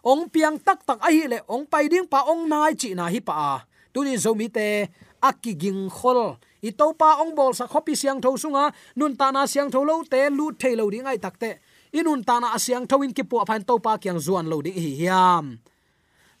Ong 0.00 0.32
piang 0.32 0.56
tak 0.56 0.80
tak 0.88 0.96
a 1.04 1.12
hi 1.12 1.28
le 1.28 1.44
ong 1.44 1.68
pai 1.68 1.84
ding 1.92 2.08
pa 2.08 2.24
ong 2.24 2.48
nai 2.48 2.72
chi 2.72 2.96
na 2.96 3.12
hi 3.12 3.20
pa 3.20 3.34
a. 3.36 3.54
Tuni 3.92 4.16
zo 4.16 4.32
mi 4.32 4.48
te 4.48 4.88
akiging 5.20 5.92
khol. 5.92 6.40
I 6.64 6.72
to 6.72 6.96
pa 6.96 7.20
ong 7.20 7.36
bol 7.36 7.52
sa 7.52 7.68
khopi 7.68 7.92
siang 7.92 8.20
tho 8.24 8.36
sunga, 8.40 8.72
nun 8.96 9.16
ta 9.16 9.28
na 9.28 9.44
siang 9.44 9.68
tho 9.68 9.84
lo 9.84 10.00
te 10.08 10.32
lu 10.32 10.52
the 10.56 10.72
lo 10.76 10.88
ding 10.88 11.04
ai 11.04 11.20
takte 11.20 11.60
inun 11.92 12.24
ta 12.24 12.40
na 12.40 12.56
siang 12.56 12.88
tho 12.88 13.04
in 13.04 13.12
ki 13.12 13.24
pu 13.28 13.44
phan 13.44 13.60
to 13.60 13.76
pa 13.84 14.00
kyang 14.00 14.16
zuan 14.16 14.48
lo 14.48 14.64
ding 14.64 14.76
hi 14.76 14.92
hiam. 15.04 15.60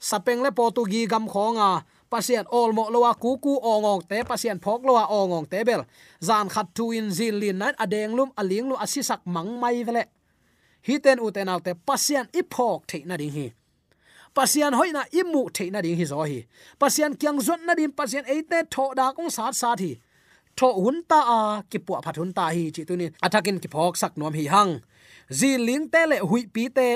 Sapeng 0.00 0.40
le 0.40 0.48
portugi 0.48 1.04
gam 1.04 1.28
khonga 1.28 1.84
pasien 2.10 2.44
ol 2.50 2.74
mo 2.74 2.90
lowa 2.90 3.14
ku 3.14 3.38
ku 3.38 3.52
ongong 3.62 4.02
te 4.10 4.18
pasien 4.26 4.58
phok 4.64 4.82
lowa 4.88 5.06
ongong 5.06 5.46
te 5.46 5.62
bel. 5.68 5.82
Zan 6.18 6.50
khat 6.50 6.74
tu 6.74 6.90
in 6.90 7.08
zin 7.14 7.38
lin 7.42 7.58
nan 7.62 7.74
adeng 7.78 8.12
lum 8.18 8.30
aling 8.40 8.66
lu 8.70 8.74
asisak 8.84 9.22
mang 9.24 9.60
mai 9.62 9.86
vele. 9.86 10.04
Hiten 10.86 11.18
uten 11.22 11.48
alte 11.48 11.72
pasien 11.88 12.26
i 12.34 12.42
phok 12.42 12.86
the 12.90 12.98
na 13.06 13.16
ding 13.16 13.30
hi. 13.30 13.46
Pasian 14.34 14.74
hoina 14.78 15.02
imu 15.20 15.42
the 15.54 15.70
na 15.70 15.80
ding 15.80 15.96
hi 15.96 16.04
zo 16.04 16.22
hi. 16.22 16.46
Pasian 16.80 17.14
kyang 17.20 17.40
zon 17.40 17.62
na 17.66 17.74
din 17.78 17.92
pasian 17.92 18.26
eite 18.26 18.58
tho 18.74 18.84
da 18.98 19.12
kong 19.12 19.30
sat 19.30 19.54
sat 19.54 19.80
hi. 19.80 19.92
Tho 20.58 20.68
hun 20.82 21.02
ta 21.10 21.20
a, 21.36 21.40
ki 21.70 21.78
pu 21.78 21.94
phat 22.04 22.16
hun 22.16 22.32
ta 22.32 22.50
hi, 22.50 22.70
chi 22.74 22.82
tunin 22.88 23.14
athakin 23.22 23.58
ki 23.62 23.68
phok 23.74 23.94
sak 23.96 24.18
nom 24.18 24.34
hi 24.34 24.44
hang. 24.54 24.82
Zin 25.32 25.60
ling 25.66 25.86
te 25.92 26.02
le 26.10 26.16
hui 26.30 26.46
pi 26.54 26.68
te 26.68 26.88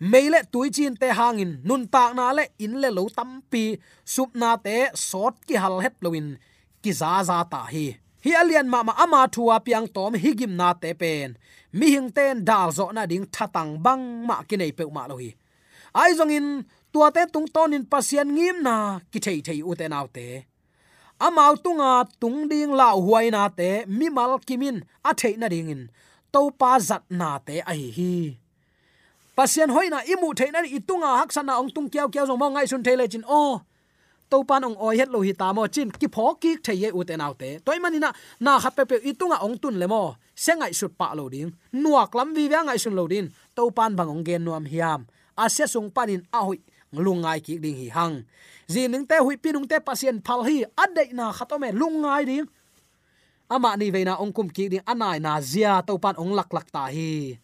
meile 0.00 0.42
tuichin 0.52 0.94
te 0.96 1.08
hangin. 1.18 1.60
Nun 1.64 1.88
tak 1.88 2.14
na 2.14 2.32
le 2.32 2.44
in 2.58 2.80
le 2.80 2.90
lo 2.90 3.08
tampi 3.08 3.78
sup 4.04 4.30
na 4.34 4.56
te 4.56 4.76
sot 4.94 5.34
ki 5.46 5.54
hal 5.62 5.80
het 5.84 5.96
loin 6.02 6.38
ki 6.82 6.92
za 6.92 7.22
za 7.28 7.44
ta 7.52 7.62
hi. 7.72 7.86
Hi 8.24 8.30
alian 8.40 8.68
ma 8.68 8.82
ma 8.82 8.92
ama 9.04 9.20
thua 9.34 9.56
piang 9.66 9.88
tom 9.94 10.14
higim 10.14 10.52
na 10.60 10.72
te 10.82 10.94
pen. 10.94 11.36
Mi 11.72 11.86
hing 11.94 12.10
ten 12.16 12.44
dal 12.44 12.70
zo 12.72 12.90
na 12.90 13.06
ding 13.06 13.26
thatang 13.34 13.72
bang 13.84 14.04
ma 14.28 14.42
ki 14.48 14.56
nei 14.56 14.72
pe 14.78 14.84
ma 14.96 15.06
lo 15.10 15.16
hi. 15.22 15.30
Ai 15.94 16.12
zong 16.18 16.32
in, 16.38 16.48
tua 16.92 17.10
te 17.10 17.22
tung 17.32 17.48
ton 17.54 17.74
in 17.76 17.84
pasian 17.92 18.28
ngim 18.36 18.56
na 18.66 18.76
ki 19.10 19.18
thei 19.24 19.38
thei 19.46 19.60
u 19.68 19.74
te 19.80 19.86
nau 19.88 20.06
te. 20.16 20.28
Amau 21.26 21.54
tunga 21.64 21.92
tung 22.20 22.40
ding 22.50 22.72
la 22.80 22.88
huai 22.94 23.26
na 23.30 23.48
te 23.58 23.70
mi 23.98 24.06
mal 24.16 24.38
kimin 24.48 24.76
a 25.08 25.10
thei 25.20 25.34
na 25.40 25.48
ding 25.54 25.70
in. 25.74 25.82
To 26.32 26.40
pa 26.60 26.78
zat 26.88 27.04
na 27.10 27.30
te 27.46 27.56
ai 27.72 27.82
hi 27.96 28.14
pasien 29.38 29.70
hoina 29.70 30.02
imu 30.02 30.34
theina 30.34 30.66
itunga 30.66 31.22
haksana 31.22 31.62
ong 31.62 31.70
tung 31.70 31.86
kiao 31.86 32.10
kiao 32.10 32.26
zong 32.26 32.40
mo 32.42 32.50
ngai 32.50 32.66
sun 32.66 32.82
thele 32.82 33.06
chin. 33.06 33.22
Oh, 33.22 33.54
o 33.54 33.62
to 34.30 34.42
pan 34.42 34.66
ong 34.66 34.74
oi 34.82 34.98
het 34.98 35.10
lo 35.14 35.22
hi 35.22 35.32
ta 35.40 35.54
mo 35.54 35.62
chin. 35.70 35.94
Ki 35.94 36.10
pho 36.14 36.34
ki 36.42 36.58
theye 36.66 36.90
u 36.90 37.06
te 37.06 37.14
nau 37.14 37.38
te. 37.38 37.62
Toy 37.62 37.78
manina 37.78 38.10
na 38.42 38.58
kha 38.58 38.70
pe 38.74 38.82
pe 38.90 38.96
itunga 39.10 39.38
ong 39.46 39.56
tun 39.62 39.78
le 39.78 39.86
mo. 39.86 40.18
Sengai 40.34 40.74
sut 40.74 40.98
pa 40.98 41.14
lo 41.14 41.30
ding 41.30 41.54
nuak 41.82 42.10
lam 42.18 42.34
vi 42.34 42.50
wa 42.50 42.66
ngai 42.66 42.78
sun 42.82 42.98
lo 42.98 43.06
din. 43.06 43.30
To 43.54 43.70
pan 43.70 43.94
bang 43.94 44.10
ong 44.10 44.26
gen 44.26 44.42
nuam 44.42 44.66
hiam. 44.66 45.06
Asia 45.38 45.70
sung 45.70 45.90
panin 45.94 46.26
a 46.34 46.42
hoi 46.42 46.58
lungai 47.06 47.38
ki 47.38 47.62
ding 47.62 47.78
hi 47.78 47.88
hang. 47.94 48.26
Zin 48.66 48.90
ning 48.90 49.06
te, 49.06 49.22
hui 49.22 49.36
pinung 49.38 49.70
te, 49.70 49.78
pasien 49.78 50.18
phal 50.26 50.42
hi 50.48 50.66
ade 50.82 51.14
na 51.14 51.30
khatome 51.30 51.70
lungai 51.70 52.26
ding 52.26 52.46
ama 53.48 53.76
ni 53.78 53.94
veina 53.94 54.18
ong 54.18 54.32
kum 54.34 54.50
ki 54.50 54.64
ding 54.68 54.84
anai 54.84 55.22
na 55.22 55.40
zia 55.40 55.78
to 55.86 55.94
pan 56.02 56.18
ong 56.18 56.34
lak 56.34 56.50
lak 56.50 56.68
ta 56.74 56.90
hi 56.90 57.38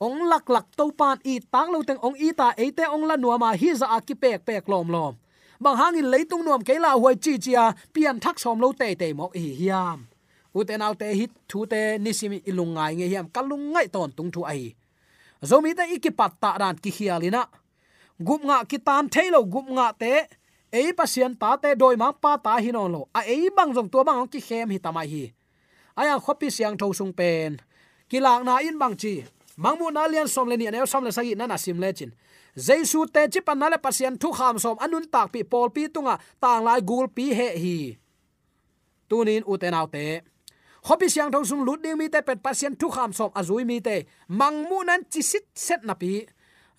ong 0.00 0.24
lak 0.32 0.48
lak 0.48 0.66
to 0.76 0.88
pan 0.96 1.20
i 1.28 1.34
tang 1.52 1.68
lo 1.72 1.84
teng 1.84 2.00
ong 2.00 2.16
i 2.16 2.32
ta 2.32 2.48
e 2.56 2.72
te 2.72 2.84
ong 2.88 3.04
la 3.04 3.16
nuama 3.20 3.52
hi 3.52 3.76
za 3.80 3.86
a 3.96 3.98
ki 4.00 4.14
pek 4.22 4.40
pek 4.48 4.64
lom 4.72 4.88
lom 4.88 5.14
bang 5.60 5.76
hangin 5.76 6.08
leitung 6.08 6.40
nuam 6.40 6.64
ke 6.64 6.74
la 6.80 6.96
huai 6.96 7.16
chi 7.20 7.36
chia 7.44 7.64
pian 7.92 8.16
thak 8.16 8.40
som 8.40 8.56
lo 8.62 8.72
te 8.72 8.94
te 9.00 9.12
mo 9.12 9.28
hi 9.34 9.52
hiam. 9.60 9.98
Uten 10.56 10.80
te 10.80 10.94
te 11.00 11.08
hit 11.18 11.32
thu 11.48 11.66
te 11.72 11.98
nisimi 12.04 12.38
ilungai 12.50 12.92
nge 12.96 13.06
hiam 13.12 13.26
kalung 13.34 13.64
ngai 13.72 13.86
ton 13.94 14.10
tung 14.16 14.30
thu 14.34 14.40
ai 14.52 14.74
zomi 15.48 15.70
te 15.78 15.84
ikipat 15.96 16.32
ta 16.42 16.50
ran 16.60 16.76
ki 16.82 16.90
hialina 16.96 17.42
gup 18.26 18.40
nga 18.48 18.58
ki 18.70 18.78
tan 18.86 19.04
thailo 19.12 19.40
gup 19.52 19.66
nga 19.76 19.86
te 19.92 20.12
ei 20.72 20.88
pasien 20.98 21.32
ta 21.40 21.50
te 21.62 21.70
doi 21.80 21.96
ma 22.02 22.08
pa 22.22 22.32
ta 22.44 22.56
hinon 22.64 22.88
lo 22.94 23.02
a 23.18 23.20
ei 23.34 23.52
bang 23.56 23.70
jong 23.76 23.88
to 23.92 24.00
bang 24.08 24.24
ki 24.32 24.40
khem 24.48 24.68
hi 24.72 24.78
tamai 24.84 25.08
hi. 25.12 25.24
Aya 26.00 26.14
khopi 26.24 26.48
siang 26.56 26.76
tho 26.80 26.86
sung 26.98 27.12
pen 27.18 27.60
kilak 28.10 28.40
na 28.46 28.54
in 28.68 28.76
bang 28.80 28.96
chi? 29.02 29.14
Mangmu 29.62 29.86
na 29.92 30.08
lian 30.12 30.28
som 30.34 30.46
le 30.50 30.56
ni 30.56 30.66
ne 30.72 30.86
som 30.92 31.04
le 31.06 31.12
sagi 31.16 31.32
na 31.38 31.44
na 31.50 31.56
sim 31.64 31.78
le 31.82 31.88
chin 31.98 32.10
jesu 32.66 33.00
te 33.14 33.22
chi 33.32 33.40
pan 33.46 33.58
nale 33.60 33.78
pasian 33.84 34.14
thu 34.22 34.28
kham 34.38 34.56
som 34.64 34.76
anun 34.84 35.04
tak 35.14 35.26
pi 35.32 35.40
pol 35.52 35.68
à, 35.68 35.72
pi 35.74 35.82
tunga 35.94 36.14
tang 36.42 36.64
lai 36.66 36.80
gul 36.90 37.06
pi 37.16 37.24
he 37.38 37.48
hi 37.62 37.78
tunin 39.08 39.42
uten 39.52 39.74
autte 39.80 40.04
hopi 40.88 41.06
siang 41.12 41.30
thong 41.32 41.44
sung 41.44 41.62
lut 41.66 41.80
ding 41.84 41.96
mi 42.00 42.08
te 42.08 42.20
pet 42.24 42.40
pasien 42.40 42.72
thu 42.80 42.88
kham 42.88 43.12
som 43.12 43.30
azui 43.34 43.62
à 43.62 43.68
mi 43.70 43.80
te 43.80 43.96
mangmu 44.28 44.78
nan 44.88 45.00
chi 45.12 45.22
sit 45.22 45.44
set 45.54 45.84
na 45.84 45.94
pi. 45.94 46.26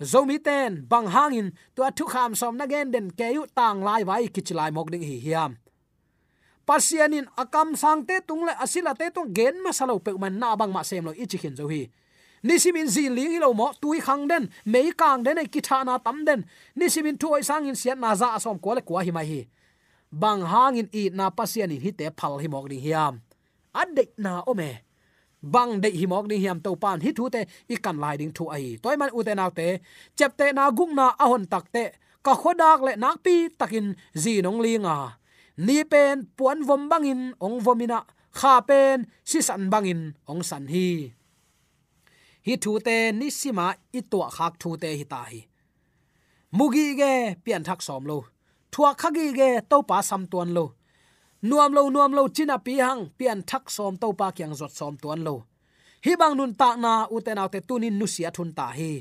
Zomi 0.01 0.41
ten 0.41 0.81
bang 0.89 1.07
hangin 1.13 1.53
tua 1.75 1.91
thu 1.93 2.05
kham 2.05 2.33
som 2.35 2.57
na 2.57 2.65
gen 2.65 2.91
den 2.91 3.07
ke 3.13 3.27
yu 3.35 3.45
tang 3.55 3.83
lai 3.83 4.01
vai 4.03 4.25
kichilai 4.33 4.71
mok 4.73 4.89
ding 4.91 5.05
hi 5.05 5.17
hiam. 5.25 5.51
Pasianin 6.65 7.25
akam 7.37 7.73
à 7.73 7.77
sang 7.77 8.01
te 8.05 8.15
tung 8.27 8.45
le 8.45 8.53
asila 8.63 8.93
te 8.97 9.05
tung 9.13 9.29
gen 9.35 9.61
ma 9.63 9.71
salo 9.71 9.99
pe 9.99 10.11
man 10.17 10.39
na 10.39 10.55
bang 10.55 10.73
ma 10.73 10.81
sem 10.83 11.05
lo 11.05 11.11
ichi 11.13 11.37
khin 11.37 11.55
zo 11.55 11.67
hi 11.69 11.89
nisimin 12.43 12.87
zin 12.87 13.15
ling 13.15 13.31
hilo 13.31 13.53
mo, 13.53 13.71
tui 13.81 13.99
khang 13.99 14.27
den, 14.27 14.49
mei 14.65 14.91
kang 14.97 15.23
den, 15.23 15.37
ki 15.53 15.61
tha 15.61 15.83
na 15.83 15.97
tam 15.97 16.25
den. 16.25 16.45
Nisimin 16.75 17.17
thu 17.17 17.27
oi 17.35 17.41
sang 17.41 17.67
in 17.67 17.75
sian 17.75 17.99
na 17.99 18.15
za 18.15 18.27
asom 18.37 18.57
ko 18.63 18.73
le 18.73 18.81
kwa 18.81 19.03
hi 19.03 19.11
mai 19.11 19.25
hi. 19.25 19.41
Bang 20.11 20.41
hang 20.41 20.77
in 20.77 20.89
i 20.93 21.09
na 21.13 21.29
pasianin 21.29 21.81
hi 21.81 21.91
te 21.91 22.05
phal 22.19 22.39
hi 22.41 22.47
mok 22.47 22.69
ding 22.69 22.83
hiam. 22.85 23.21
Adde 23.81 24.03
na 24.17 24.43
ome. 24.47 24.71
Bang 25.41 25.81
de 25.81 25.89
hi 25.99 26.05
mok 26.05 26.27
ding 26.29 26.41
hiam 26.43 26.59
to 26.63 26.75
pan 26.75 26.99
hi 27.01 27.11
thu 27.17 27.29
te, 27.29 27.41
i 27.73 27.75
kan 27.75 27.97
lai 28.03 28.15
ding 28.17 28.33
thu 28.35 28.43
ai. 28.55 28.77
Toy 28.83 28.95
man 28.97 29.13
u 29.17 29.23
te 29.23 29.33
naw 29.35 29.49
te, 29.49 29.67
chep 30.17 30.37
te 30.37 30.51
na 30.57 30.71
gung 30.77 30.93
na 30.95 31.05
ahon 31.23 31.45
tak 31.45 31.65
te, 31.75 31.83
ka 32.25 32.33
khodak 32.41 32.79
le 32.85 32.93
nak 33.03 33.17
pi 33.23 33.35
takin 33.59 33.87
zi 34.23 34.41
nong 34.41 34.61
linga 34.65 34.97
ni 35.57 35.83
pen 35.83 36.25
puan 36.37 36.63
vom 36.63 36.89
bangin, 36.89 37.33
ong 37.37 37.59
vomina 37.61 38.01
kha 38.33 38.61
pen 38.65 39.05
si 39.23 39.41
san 39.41 39.69
bangin, 39.69 40.15
ong 40.25 40.41
san 40.43 40.65
hi 40.67 41.11
hi 42.47 42.53
thu 42.63 42.71
te 42.85 42.95
ni 43.19 43.27
sima 43.39 43.67
i 43.97 44.01
to 44.11 44.19
khak 44.35 44.53
thu 44.61 44.69
te 44.81 44.89
hi 44.99 45.05
ta 45.13 45.21
hi. 45.31 45.41
Mugi 46.57 46.85
ge 46.99 47.13
pian 47.43 47.63
thak 47.67 47.79
som 47.87 48.03
lo. 48.09 48.17
Thua 48.71 48.89
khagi 49.01 49.25
ge 49.39 49.49
to 49.69 49.77
pa 49.89 49.97
sam 50.09 50.23
tuan 50.31 50.49
lo. 50.57 50.65
Nuam 51.49 51.71
lo 51.77 51.89
nuam 51.89 52.11
lo, 52.17 52.23
china 52.35 52.57
pi 52.65 52.73
hang 52.85 53.01
pian 53.17 53.39
thak 53.49 53.63
som 53.75 53.93
to 54.01 54.07
pa 54.19 54.27
kyang 54.37 54.53
zot 54.59 54.71
som 54.79 54.93
tuan 55.01 55.19
lo. 55.27 55.35
Hi 56.05 56.11
bang 56.21 56.33
nun 56.37 56.53
ta 56.59 56.69
na 56.83 56.93
uten 57.15 57.41
autte 57.41 57.59
tunin 57.67 57.95
nu 57.99 58.05
sia 58.13 58.29
thun 58.35 58.51
ta 58.57 58.67
hi. 58.77 58.91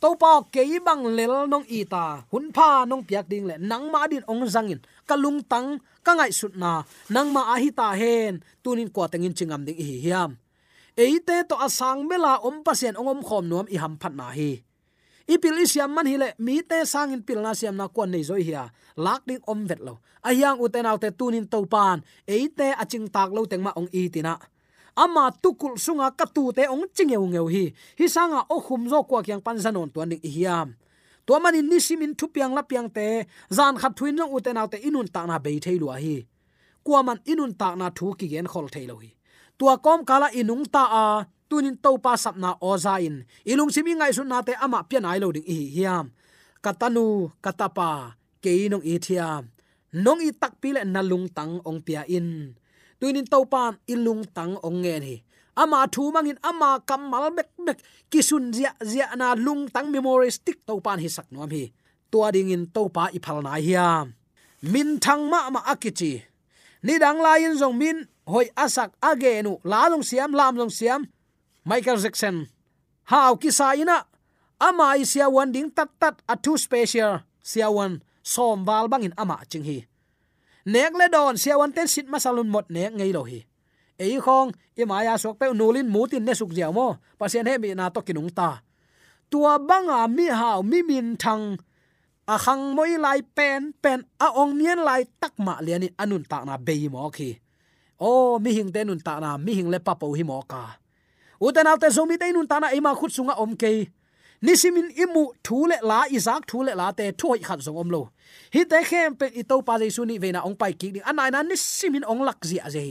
To 0.00 0.08
pa 0.22 0.32
ke 0.54 0.62
bang 0.86 1.02
lel 1.16 1.34
nong 1.52 1.66
i 1.78 1.80
ta. 1.92 2.04
Hun 2.30 2.46
pha 2.56 2.84
nong 2.90 3.04
piak 3.08 3.26
ding 3.30 3.46
le. 3.50 3.54
Nang 3.70 3.84
ma 3.92 4.06
din 4.10 4.24
ong 4.32 4.42
zangin 4.54 4.80
kalung 5.08 5.40
tang, 5.50 5.68
ka 6.02 6.12
ngai 6.18 6.32
sut 6.38 6.54
na. 6.62 6.72
Nang 7.14 7.28
ma 7.34 7.42
a 7.52 7.56
hi 7.62 7.70
ta 7.70 7.88
hen. 8.00 8.42
Tunin 8.62 8.90
ko 8.94 9.06
tengin 9.12 9.34
chingam 9.38 9.62
ding 9.66 9.78
hi 9.78 9.96
hiam 10.04 10.41
eite 10.96 11.48
to 11.48 11.56
asang 11.56 12.04
mela 12.04 12.38
om 12.44 12.60
pasien 12.64 12.96
ongom 12.96 13.22
khom 13.24 13.48
nuam 13.48 13.66
i 13.70 13.76
ham 13.76 13.96
phat 14.00 14.12
na 14.14 14.30
hi. 14.30 14.62
Ipil 15.28 15.62
siam 15.66 15.94
man 15.94 16.06
hile 16.06 16.34
mi 16.38 16.62
te 16.62 16.84
sangin 16.84 17.22
pil 17.22 17.40
na 17.40 17.54
siam 17.54 17.76
na 17.76 17.88
kon 17.88 18.10
nei 18.10 18.22
zoi 18.22 18.42
hia 18.42 18.68
lak 18.96 19.22
ding 19.26 19.42
om 19.46 19.66
vet 19.66 19.80
lo. 19.80 20.00
Ayang 20.22 20.60
uten 20.60 20.86
te 21.00 21.08
tunin 21.10 21.46
to 21.48 21.64
pan 21.66 22.02
eite 22.26 22.74
aching 22.82 23.08
tak 23.08 23.30
lo 23.32 23.46
tengma 23.46 23.72
ong 23.76 23.88
i 23.92 24.08
tina 24.12 24.36
ama 24.96 25.32
tukul 25.42 25.78
sunga 25.80 26.12
katu 26.12 26.52
te 26.52 26.68
ong 26.68 26.84
chingeu 26.92 27.24
ngeu 27.26 27.46
hi. 27.48 27.64
Hi 27.98 28.06
sanga 28.08 28.44
o 28.48 28.60
khum 28.60 28.88
zo 28.88 29.02
kwa 29.08 29.22
kyang 29.22 29.40
pan 29.40 29.56
zanon 29.58 29.88
tuan 29.94 30.08
ni 30.08 30.16
hiam. 30.20 30.76
To 31.26 31.38
mani 31.40 31.62
nisimin 31.62 32.14
thupiang 32.18 32.52
la 32.54 32.62
piang 32.62 32.90
te, 32.90 33.26
zan 33.48 33.78
khat 33.78 33.94
thuin 33.96 34.18
jong 34.18 34.32
uten 34.34 34.58
te 34.70 34.78
inun 34.88 35.08
ta 35.14 35.24
na 35.26 35.38
be 35.38 35.60
theilu 35.64 35.88
a 35.94 35.96
hi. 36.04 36.26
Kuaman 36.84 37.18
inun 37.24 37.54
ta 37.60 37.74
na 37.74 37.90
thu 37.96 38.14
ki 38.18 38.26
gen 38.28 38.46
khol 38.52 38.66
theilo 38.74 38.96
hi 39.02 39.10
tua 39.58 39.78
kom 39.78 40.04
kala 40.04 40.28
inung 40.32 40.64
ta 40.68 40.84
a, 40.88 41.06
tunin 41.48 41.76
to 41.76 41.96
pa 42.00 42.16
sapna 42.16 42.56
oza 42.60 42.96
in. 42.98 43.24
Ilung 43.44 43.68
simi 43.68 43.92
ngai 43.92 44.12
sun 44.16 44.28
na 44.28 44.40
te 44.46 44.52
ama 44.56 44.84
pian 44.88 45.04
ai 45.04 45.20
lo 45.22 45.32
ding 45.32 45.46
hi 45.46 45.68
hiam. 45.74 46.12
Katanu, 46.62 47.28
katapa 47.44 48.16
keinong 48.42 48.86
nong 48.86 49.44
nong 49.92 50.20
i 50.24 50.30
tak 50.32 50.56
pile 50.62 50.82
na 50.86 51.02
lung 51.04 51.26
tang 51.28 51.60
ong 51.68 51.84
pia 51.84 52.02
in. 52.08 52.56
Tunin 52.96 53.26
to 53.26 53.44
pa 53.44 53.74
ilung 53.90 54.22
tang 54.30 54.56
ong 54.62 54.80
nge 54.86 54.96
ni 55.04 55.14
ama 55.56 55.84
thu 55.88 56.12
mangin 56.12 56.40
ama 56.40 56.80
kamal 56.80 57.28
bek 57.36 57.50
bek 57.60 57.78
kisun 58.08 58.52
zia 58.56 58.72
zia 58.80 59.12
na 59.16 59.36
lung 59.36 59.68
tang 59.68 59.92
memory 59.92 60.32
stick 60.32 60.64
to 60.64 60.80
pan 60.80 60.98
hi 61.00 61.08
sak 61.08 61.28
nom 61.28 61.50
hi. 61.50 61.72
Tua 62.12 62.32
ding 62.32 62.52
in 62.52 62.68
to 62.68 62.88
pa 62.88 63.08
i 63.12 63.20
phal 63.20 63.40
na 63.44 63.56
hiam. 63.56 64.16
Min 64.62 65.00
thang 65.00 65.28
ma 65.28 65.50
ma 65.52 65.60
akichi. 65.72 66.24
Ni 66.82 66.94
dang 66.98 67.20
lain 67.20 67.56
zong 67.60 67.76
min 67.76 68.08
hoi 68.26 68.50
asak 68.54 68.94
agenu 69.02 69.58
la 69.66 69.90
long 69.90 70.02
siam, 70.02 70.30
lamlong 70.32 70.70
siam, 70.70 71.06
michael 71.64 71.98
jackson. 71.98 72.46
How 73.10 73.34
kisa 73.34 73.74
ina, 73.74 74.06
ama 74.62 74.94
isia 74.94 75.26
wan 75.26 75.50
ding 75.50 75.70
tat 75.70 75.90
tat, 75.98 76.22
a 76.28 76.38
two 76.38 76.54
special, 76.54 77.26
sia 77.42 77.70
wan, 77.70 78.02
som 78.22 78.62
wal 78.64 78.86
bangin 78.86 79.14
ama 79.18 79.42
ching 79.50 79.66
hi. 79.66 79.86
Nek 80.66 80.94
le 80.94 81.06
don, 81.10 81.34
sia 81.34 81.58
wan 81.58 81.74
ten 81.74 81.90
sit 81.90 82.06
masalun 82.06 82.46
mot 82.46 82.70
ne 82.70 82.90
ngei 82.94 83.10
lo 83.12 83.26
hi. 83.26 83.42
Ei 83.98 84.18
khong 84.18 84.54
i 84.78 84.82
maya 84.86 85.18
sok 85.18 85.38
pe 85.38 85.50
nulin 85.50 85.90
mutin 85.90 86.22
ne 86.22 86.34
suk 86.34 86.54
jiao 86.54 86.72
mo, 86.72 86.96
pasien 87.18 87.46
he 87.46 87.58
mi 87.58 87.74
na 87.74 87.90
to 87.90 88.00
kinung 88.02 88.30
ta. 88.30 88.62
Tua 89.30 89.58
banga 89.58 90.06
mi 90.08 90.26
hao 90.30 90.62
mi 90.62 90.82
min 90.82 91.16
thang, 91.18 91.58
a 92.26 92.38
khang 92.38 92.74
moi 92.74 92.94
lai 92.98 93.20
pen 93.36 93.74
pen 93.82 94.06
a 94.22 94.30
ong 94.30 94.54
mien 94.58 94.78
lai 94.78 95.02
tak 95.20 95.34
ma 95.38 95.58
lian 95.60 95.82
anun 95.98 96.22
ta 96.30 96.46
na 96.46 96.54
be 96.56 96.74
mo 96.88 97.10
khi 97.10 97.42
o 98.02 98.38
mi 98.42 98.50
hing 98.58 98.70
te 98.74 98.82
nun 98.84 99.00
ta 99.06 99.14
na 99.22 99.30
mi 99.38 99.52
hing 99.58 99.70
le 99.70 99.78
pa 99.86 99.94
po 100.00 100.10
hi 100.18 100.24
mo 100.26 100.42
ka. 100.52 100.62
Uten 101.38 101.66
alte 101.70 101.88
zomi 101.96 102.18
te 102.18 102.32
nun 102.34 102.46
tana 102.50 102.74
ema 102.74 102.94
khut 102.98 103.12
sunga 103.14 103.34
om 103.42 103.54
ke 103.62 103.72
nisimin 104.42 104.90
imu 105.04 105.22
thule 105.46 105.76
la 105.90 105.98
izak 106.16 106.42
thule 106.50 106.74
la 106.80 106.90
te 106.98 107.06
thoi 107.20 107.38
khat 107.46 107.62
zong 107.66 107.78
om 107.82 107.88
lo 107.94 108.02
hi 108.54 108.62
te 108.70 108.78
khem 108.88 109.14
pe 109.20 109.26
i 109.40 109.42
to 109.50 109.62
pa 109.66 109.78
jesu 109.82 110.02
ni 110.06 110.18
vena 110.22 110.42
ong 110.48 110.56
pai 110.60 110.72
ki 110.80 110.88
ding 110.94 111.06
anai 111.10 111.30
na 111.34 111.40
nisimin 111.46 112.04
ong 112.12 112.22
lak 112.28 112.42
zia 112.50 112.66
je 112.74 112.84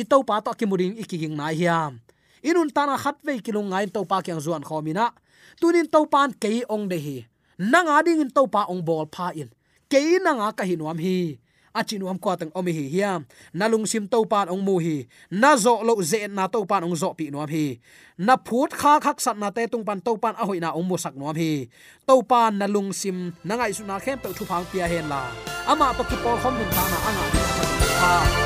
i 0.00 0.02
to 0.10 0.18
pa 0.28 0.40
to 0.44 0.52
kimuring 0.58 0.96
ikiging 1.02 1.36
na 1.36 1.52
hiam. 1.52 2.00
Inun 2.44 2.70
tana 2.76 2.96
khat 3.02 3.16
ve 3.24 3.40
kilung 3.44 3.72
ngai 3.72 3.88
to 3.92 4.04
pa 4.04 4.20
kyang 4.24 4.40
zuan 4.44 4.64
khomina 4.68 5.12
tunin 5.60 5.88
to 5.88 6.00
pan 6.12 6.32
ke 6.42 6.64
ong 6.68 6.88
de 6.88 6.98
hi. 7.06 7.18
Nanga 7.58 8.04
ding 8.04 8.20
in 8.20 8.30
to 8.30 8.44
pa 8.46 8.68
ong 8.68 8.84
bol 8.84 9.08
pha 9.14 9.32
in. 9.32 9.48
Ke 9.88 10.20
nanga 10.20 10.52
ka 10.52 10.64
hinuam 10.68 11.00
hi 11.00 11.40
achin 11.76 12.00
wam 12.00 12.16
kwa 12.16 12.40
tang 12.40 12.52
omi 12.56 12.72
hi 12.72 12.84
hiam 12.88 13.28
nalung 13.52 13.84
sim 13.84 14.08
to 14.08 14.24
pan 14.24 14.48
ong 14.48 14.64
mu 14.64 14.80
hi. 14.80 15.04
Na 15.30 15.52
zo 15.60 15.84
lo 15.84 16.00
ze 16.00 16.24
na 16.32 16.48
to 16.48 16.64
pan 16.64 16.88
ong 16.88 16.96
zo 16.96 17.12
pi 17.12 17.28
nuam 17.28 17.46
hi. 17.52 17.76
Na 18.16 18.40
phut 18.40 18.72
kha 18.72 18.96
khak 19.04 19.20
sat 19.20 19.36
na 19.36 19.52
te 19.52 19.68
tung 19.68 19.84
pan 19.84 20.00
to 20.00 20.16
pan 20.16 20.34
a 20.40 20.44
hoi 20.48 20.56
na 20.56 20.72
ong 20.72 20.88
mu 20.88 20.96
sak 20.96 21.12
nuam 21.12 21.36
hi. 21.36 21.68
To 22.08 22.24
pan 22.24 22.56
nalung 22.56 22.96
sim 22.96 23.36
na 23.44 23.60
ngai 23.60 23.76
su 23.76 23.84
na 23.84 24.00
khem 24.00 24.16
to 24.24 24.32
thu 24.32 24.48
phang 24.48 24.64
pia 24.72 24.88
hen 24.88 25.06
la. 25.12 25.28
Ama 25.68 25.92
pa 25.92 26.02
ki 26.08 26.16
pol 26.24 26.36
khom 26.40 26.54
mun 26.56 26.68
ta 26.72 26.82
na 26.92 26.98
anga. 27.08 27.24
Ha. 28.00 28.45